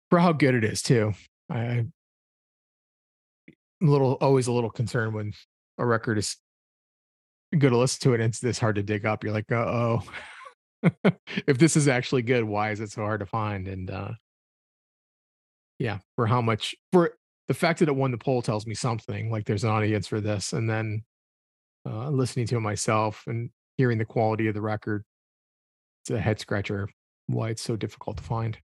[0.09, 1.13] for how good it is too.
[1.49, 1.85] I,
[3.81, 5.33] I'm a little always a little concerned when
[5.77, 6.35] a record is
[7.57, 9.23] good to listen to it and it's this hard to dig up.
[9.23, 10.03] You're like, uh oh.
[11.47, 13.67] if this is actually good, why is it so hard to find?
[13.67, 14.11] And uh
[15.81, 17.15] yeah, for how much for
[17.47, 19.31] the fact that it won the poll tells me something.
[19.31, 21.03] Like there's an audience for this, and then
[21.89, 25.03] uh listening to it myself and hearing the quality of the record,
[26.03, 26.87] it's a head scratcher
[27.27, 28.59] why it's so difficult to find.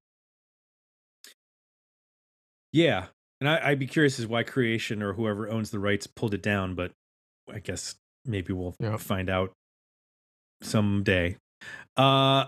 [2.72, 3.07] Yeah.
[3.39, 6.41] And I, I'd be curious as why Creation or whoever owns the rights pulled it
[6.41, 6.91] down, but
[7.51, 7.95] I guess
[8.26, 8.97] maybe we'll Yeah.
[8.97, 9.53] find out
[10.61, 11.38] someday.
[11.95, 12.45] Uh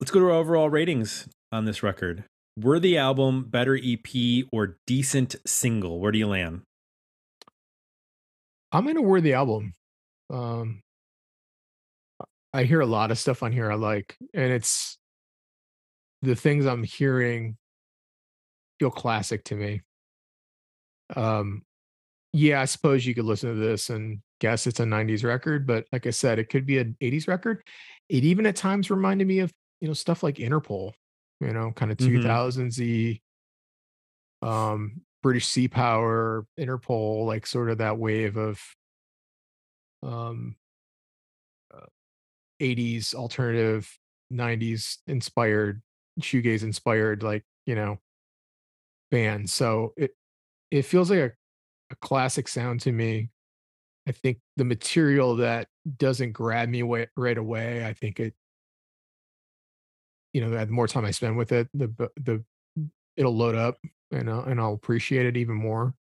[0.00, 2.24] let's go to our overall ratings on this record.
[2.58, 6.00] Worthy album, better EP, or decent single.
[6.00, 6.62] Where do you land?
[8.72, 9.74] I'm in a worthy album.
[10.30, 10.80] Um,
[12.52, 14.96] I hear a lot of stuff on here I like, and it's
[16.22, 17.56] the things I'm hearing
[18.78, 19.82] feel classic to me.
[21.14, 21.62] Um,
[22.32, 25.86] yeah, I suppose you could listen to this and guess it's a 90s record, but
[25.92, 27.62] like I said, it could be an 80s record.
[28.08, 30.92] It even at times reminded me of you know stuff like Interpol,
[31.40, 32.06] you know, kind of Mhm.
[32.06, 33.20] 2000s y
[34.42, 38.60] um British Sea Power, Interpol, like sort of that wave of
[40.02, 40.56] um
[41.74, 41.86] uh,
[42.60, 43.98] 80s alternative
[44.30, 45.82] 90s inspired
[46.20, 47.98] shoegaze inspired like you know
[49.10, 50.12] band so it
[50.70, 51.32] it feels like a,
[51.90, 53.30] a classic sound to me
[54.08, 55.68] I think the material that
[55.98, 58.34] doesn't grab me wa- right away, I think it,
[60.36, 62.44] you know, the more time I spend with it, the the
[63.16, 63.78] it'll load up
[64.12, 65.94] and I'll, and I'll appreciate it even more.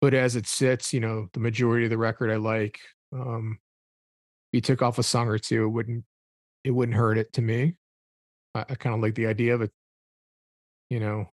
[0.00, 2.80] But as it sits, you know, the majority of the record I like.
[3.12, 3.58] Um,
[4.52, 6.04] if you took off a song or two, it wouldn't
[6.64, 7.76] it wouldn't hurt it to me.
[8.54, 9.72] I, I kind of like the idea of it,
[10.90, 11.30] you know,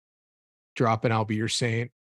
[0.77, 1.93] dropping "I'll Be Your Saint,"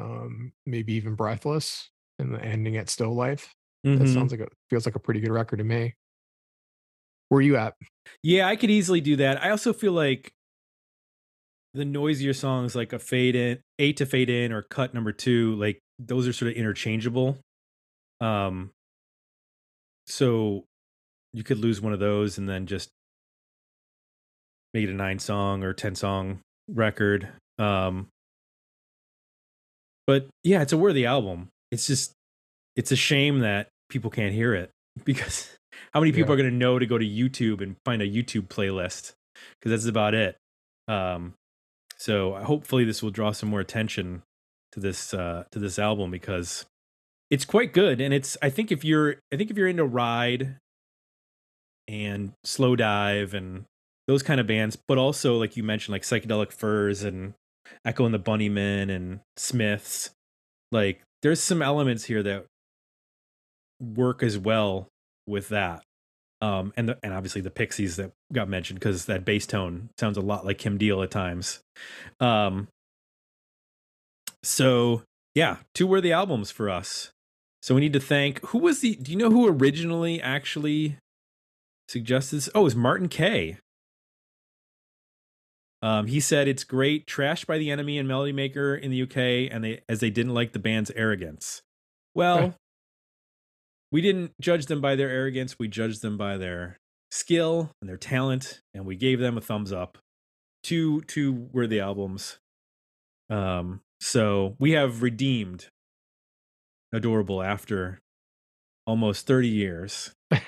[0.00, 3.54] um, maybe even "Breathless," and the ending at "Still Life."
[3.96, 4.08] That Mhm.
[4.08, 5.96] sounds like a feels like a pretty good record to me.
[7.30, 7.74] Where you at?
[8.22, 9.42] Yeah, I could easily do that.
[9.42, 10.32] I also feel like
[11.74, 15.54] the noisier songs like a fade in, eight to fade in, or cut number two,
[15.54, 17.38] like those are sort of interchangeable.
[18.20, 18.70] Um,
[20.06, 20.64] so
[21.32, 22.90] you could lose one of those and then just
[24.74, 27.28] make it a nine song or ten song record.
[27.58, 28.08] Um,
[30.06, 31.48] but yeah, it's a worthy album.
[31.70, 32.12] It's just
[32.74, 34.70] it's a shame that people can't hear it
[35.04, 35.56] because
[35.92, 36.34] how many people Yeah.
[36.34, 39.12] are going to know to go to YouTube and find a YouTube playlist
[39.58, 40.36] because that's about it.
[40.88, 41.34] Um,
[41.96, 44.22] so hopefully this will draw some more attention
[44.72, 46.64] to this uh, to this album because
[47.30, 50.56] it's quite good and it's I think if you're I think if you're into ride
[51.88, 53.64] and Slowdive and
[54.06, 57.34] those kind of bands, but also like you mentioned like psychedelic furs and
[57.84, 60.10] Echo and the Bunnymen and Smiths,
[60.72, 62.46] like there's some elements here that
[63.80, 64.88] work as well
[65.30, 65.82] with that.
[66.42, 70.16] Um, and the, and obviously the Pixies that got mentioned because that bass tone sounds
[70.16, 71.60] a lot like Kim Deal at times.
[72.18, 72.68] Um,
[74.42, 75.02] so
[75.34, 77.10] yeah, two worthy albums for us.
[77.62, 78.94] So we need to thank who was the?
[78.96, 80.96] Do you know who originally actually
[81.88, 82.48] suggested this?
[82.54, 83.58] Oh, it was Martin Kay.
[85.82, 89.50] Um, he said it's great, trashed by the NME and Melody Maker in the UK,
[89.52, 91.62] and they as they didn't like the band's arrogance.
[92.14, 92.54] Well, Okay.
[93.92, 95.58] We didn't judge them by their arrogance.
[95.58, 96.78] We judged them by their
[97.10, 99.98] skill and their talent, and we gave them a thumbs up.
[100.62, 102.38] Two two worthy albums.
[103.30, 105.68] Um, so we have redeemed
[106.92, 107.98] adorable after
[108.86, 110.12] almost 30 years.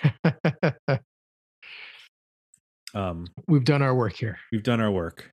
[2.95, 4.39] Um, We've done our work here.
[4.53, 5.31] we've done our work.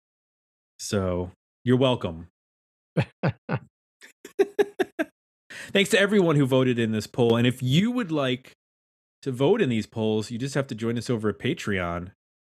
[0.79, 1.31] So
[1.65, 2.27] you're welcome.
[5.71, 7.35] Thanks to everyone who voted in this poll.
[7.35, 8.53] And if you would like
[9.21, 12.11] to vote in these polls, you just have to join us over at Patreon.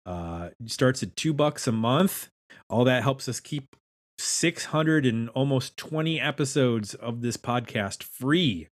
[0.05, 2.29] Uh, it starts at two bucks a month.
[2.69, 3.75] All that helps us keep
[4.17, 8.69] 600 and almost 20 episodes of this podcast free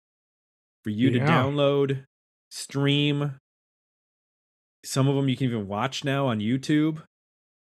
[0.83, 2.05] for you to download,
[2.51, 3.39] stream.
[4.85, 7.01] Some of them you can even watch now on YouTube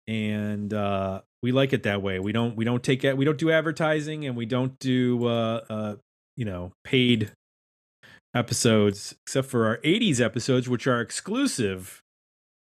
[0.09, 3.39] and uh we like it that way we don't we don't take it we don't
[3.39, 5.95] do advertising and we don't do uh uh
[6.41, 7.33] you know paid
[8.35, 12.01] episodes except for our 80s episodes which are exclusive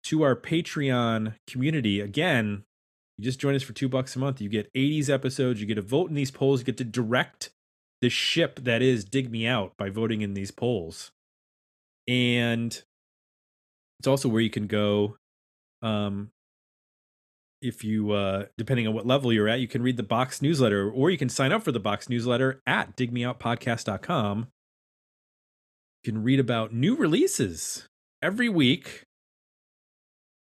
[0.05, 2.01] to our patreon community.
[2.01, 2.65] Again
[3.19, 4.41] you just join us for two bucks a month.
[4.41, 5.61] You get 80s episodes.
[5.61, 6.61] You get a vote in these polls.
[6.61, 7.51] You get to direct
[8.01, 11.11] the ship that is dig me out by voting in these polls.
[12.07, 12.73] And
[13.99, 15.17] it's also where you can go
[15.83, 16.31] um
[17.61, 20.91] if you uh depending on what level you're at you can read the box newsletter
[20.91, 24.47] or you can sign up for the box newsletter at digmeoutpodcast.com
[26.05, 27.89] you can read about new releases
[28.23, 29.05] every week.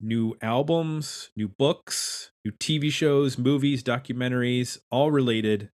[0.01, 5.71] New albums new books new tv shows movies documentaries all related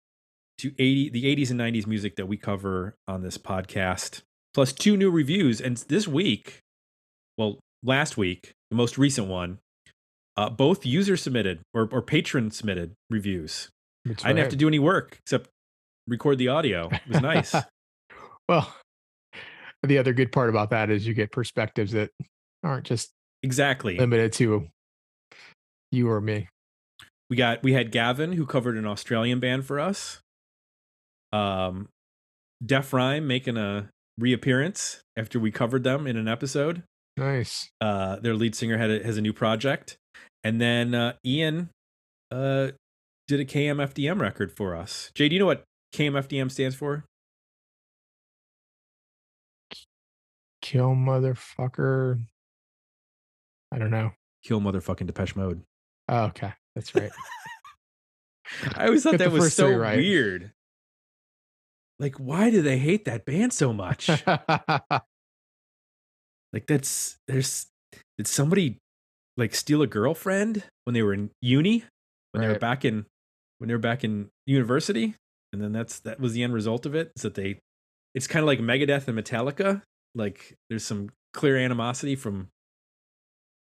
[0.57, 4.22] to 80 the 80s and 90s music that we cover on this podcast
[4.55, 5.61] plus two new reviews.
[5.61, 6.61] And this week
[7.37, 9.59] well last week the most recent one
[10.37, 13.70] uh, both user submitted or, or patron submitted reviews.
[14.05, 15.49] That's I didn't have to do any work except
[16.07, 16.89] record the audio.
[16.91, 17.55] It was nice.
[18.49, 18.74] well,
[19.82, 22.11] the other good part about that is you get perspectives that
[22.62, 23.11] aren't just
[23.43, 23.97] exactly.
[23.97, 24.68] limited to
[25.93, 26.49] you or me.
[27.30, 30.20] We got we had Gavin who covered an Australian band for us.
[31.32, 31.89] Um,
[32.64, 36.82] Def Rhyme making a reappearance after we covered them in an episode.
[37.16, 37.68] Nice.
[37.80, 39.97] Uh, their lead singer had a, has a new project,
[40.42, 41.70] and then uh, Ian
[42.30, 42.68] uh,
[43.26, 45.10] did a KMFDM record for us.
[45.14, 47.04] Jay, do you know what KMFDM stands for?
[50.60, 52.22] Kill motherfucker.
[53.72, 54.12] I don't know.
[54.44, 55.62] Kill motherfucking Depeche Mode.
[56.08, 56.52] Oh, okay.
[56.74, 57.10] That's right.
[58.76, 59.96] I always thought Get that was so right.
[59.96, 60.52] weird.
[61.98, 64.08] Like, why do they hate that band so much?
[64.26, 65.02] like,
[66.66, 67.66] that's there's
[68.18, 68.78] did somebody
[69.37, 71.85] like steal a girlfriend when they were in uni,
[72.32, 73.07] when they were back in
[73.59, 75.14] when they were back in university,
[75.53, 77.59] and then that's that was the end result of it is that they
[78.14, 79.82] it's kind of like Megadeth and Metallica.
[80.14, 82.49] Like there's some clear animosity from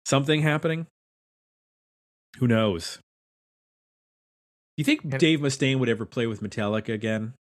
[0.07, 0.87] something happening.
[2.39, 2.97] Who knows?
[4.77, 7.35] Do you think And- Dave Mustaine would ever play with Metallica again?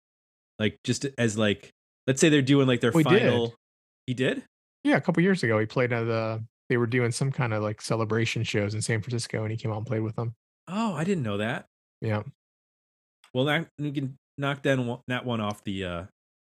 [0.58, 1.70] Like just as like
[2.06, 3.20] let's say they're doing like their We did.
[3.22, 3.54] final
[4.06, 4.42] He did?
[4.84, 6.42] Yeah, a couple years ago, he played at the.
[6.68, 9.70] They were doing some kind of like celebration shows in San Francisco, and he came
[9.70, 10.34] out and played with them.
[10.68, 11.66] Oh, I didn't know that.
[12.00, 12.22] Yeah,
[13.32, 16.04] Well, that, you can knock that one, that one off the uh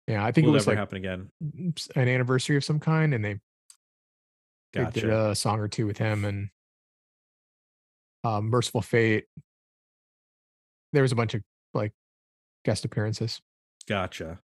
[0.07, 0.23] yeah.
[0.23, 1.29] I think will it was never like happen again.
[1.95, 3.39] an anniversary of some kind, and they
[4.73, 6.49] they did a song or two with him and
[8.23, 9.25] um, Mercyful Fate.
[10.93, 11.41] There was a bunch of
[11.73, 11.93] like
[12.65, 13.41] guest appearances.
[13.87, 14.39] Gotcha.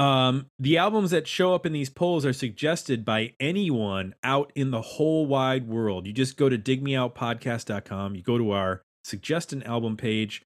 [0.00, 4.70] Um, the albums that show up in these polls are suggested by anyone out in
[4.70, 6.06] the whole wide world.
[6.06, 10.40] You just go to digmeoutpodcast.com, you go to our suggest an album page,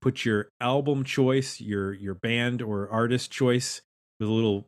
[0.00, 3.80] put your album choice, your your band or artist choice
[4.18, 4.66] with a little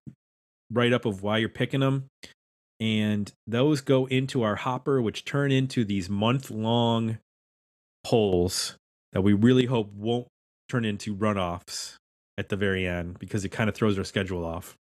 [0.71, 2.07] write up of why you're picking them.
[2.79, 7.19] And those go into our hopper, which turn into these month long
[8.05, 8.77] polls
[9.11, 10.29] that we really hope won't
[10.69, 11.97] turn into runoffs
[12.39, 14.77] at the very end because it kind of throws our schedule off.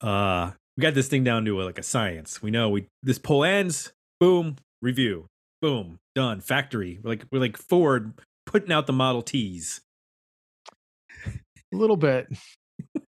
[0.00, 2.42] uh we got this thing down to a, like a science.
[2.42, 5.26] We know we this poll ends, boom, review,
[5.60, 6.98] boom, done, factory.
[7.02, 8.14] We're like we're like Ford
[8.46, 9.80] putting out the Model Ts.
[11.26, 12.26] A little bit.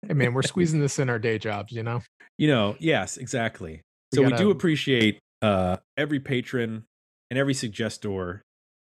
[0.07, 2.01] hey man, we're squeezing this in our day jobs, you know.
[2.39, 3.83] You know, yes, exactly.
[4.13, 6.85] We So we gotta- do appreciate uh every patron
[7.31, 8.41] and every suggestor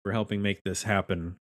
[0.04, 1.36] for helping make this happen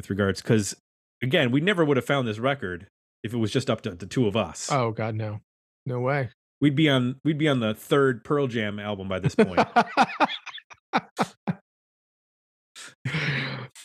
[0.00, 0.74] with regards because
[1.22, 2.86] again, we never would have found this record
[3.22, 4.72] if it was just up to the two of us.
[4.72, 5.40] Oh God, no,
[5.84, 6.30] no way.
[6.58, 9.60] We'd be on we'd be on the third Pearl Jam album by this point.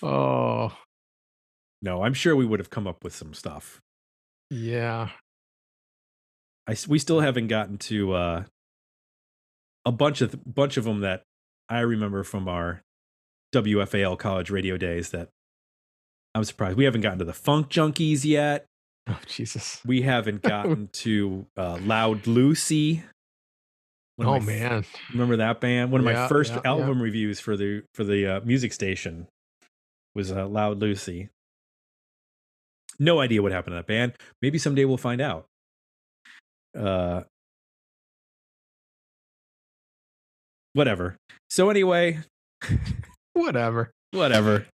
[0.02, 0.72] oh
[1.82, 3.82] no, I'm sure we would have come up with some stuff.
[4.50, 5.10] yeah.
[6.68, 8.44] I we still haven't gotten to uh
[9.86, 11.24] a bunch of bunch of them that
[11.70, 12.82] I remember from our
[13.54, 15.30] WFAL college radio days that
[16.36, 18.66] I'm surprised we haven't gotten to the Funk Junkies yet.
[19.08, 19.82] Oh Jesus.
[19.86, 23.04] We haven't gotten to uh, Loud Lucy.
[24.16, 24.84] One Oh f- man.
[25.12, 25.92] remember that band?
[25.92, 26.72] One of my first yeah, yeah.
[26.72, 29.28] album reviews for the for the uh, music station
[30.16, 31.30] was uh, Loud Lucy.
[32.98, 34.14] No idea what happened to that band.
[34.42, 35.46] Maybe someday we'll find out.
[36.76, 37.22] Uh,
[40.74, 41.16] whatever.
[41.52, 42.20] So anyway,
[43.34, 43.92] Whatever.
[44.12, 44.66] whatever.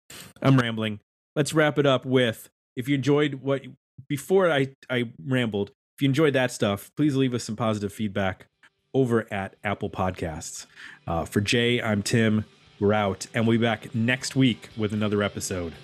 [0.40, 1.00] I'm rambling.
[1.37, 3.62] Let's wrap it up with if you enjoyed what
[4.09, 5.70] before I I rambled.
[5.97, 8.47] If you enjoyed that stuff, please leave us some positive feedback
[8.95, 10.66] over at Apple Podcasts.
[11.07, 12.45] Uh, for Jay, I'm Tim.
[12.81, 15.74] We're out, and we'll be back next week with another episode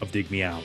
[0.00, 0.64] of Dig Me Out.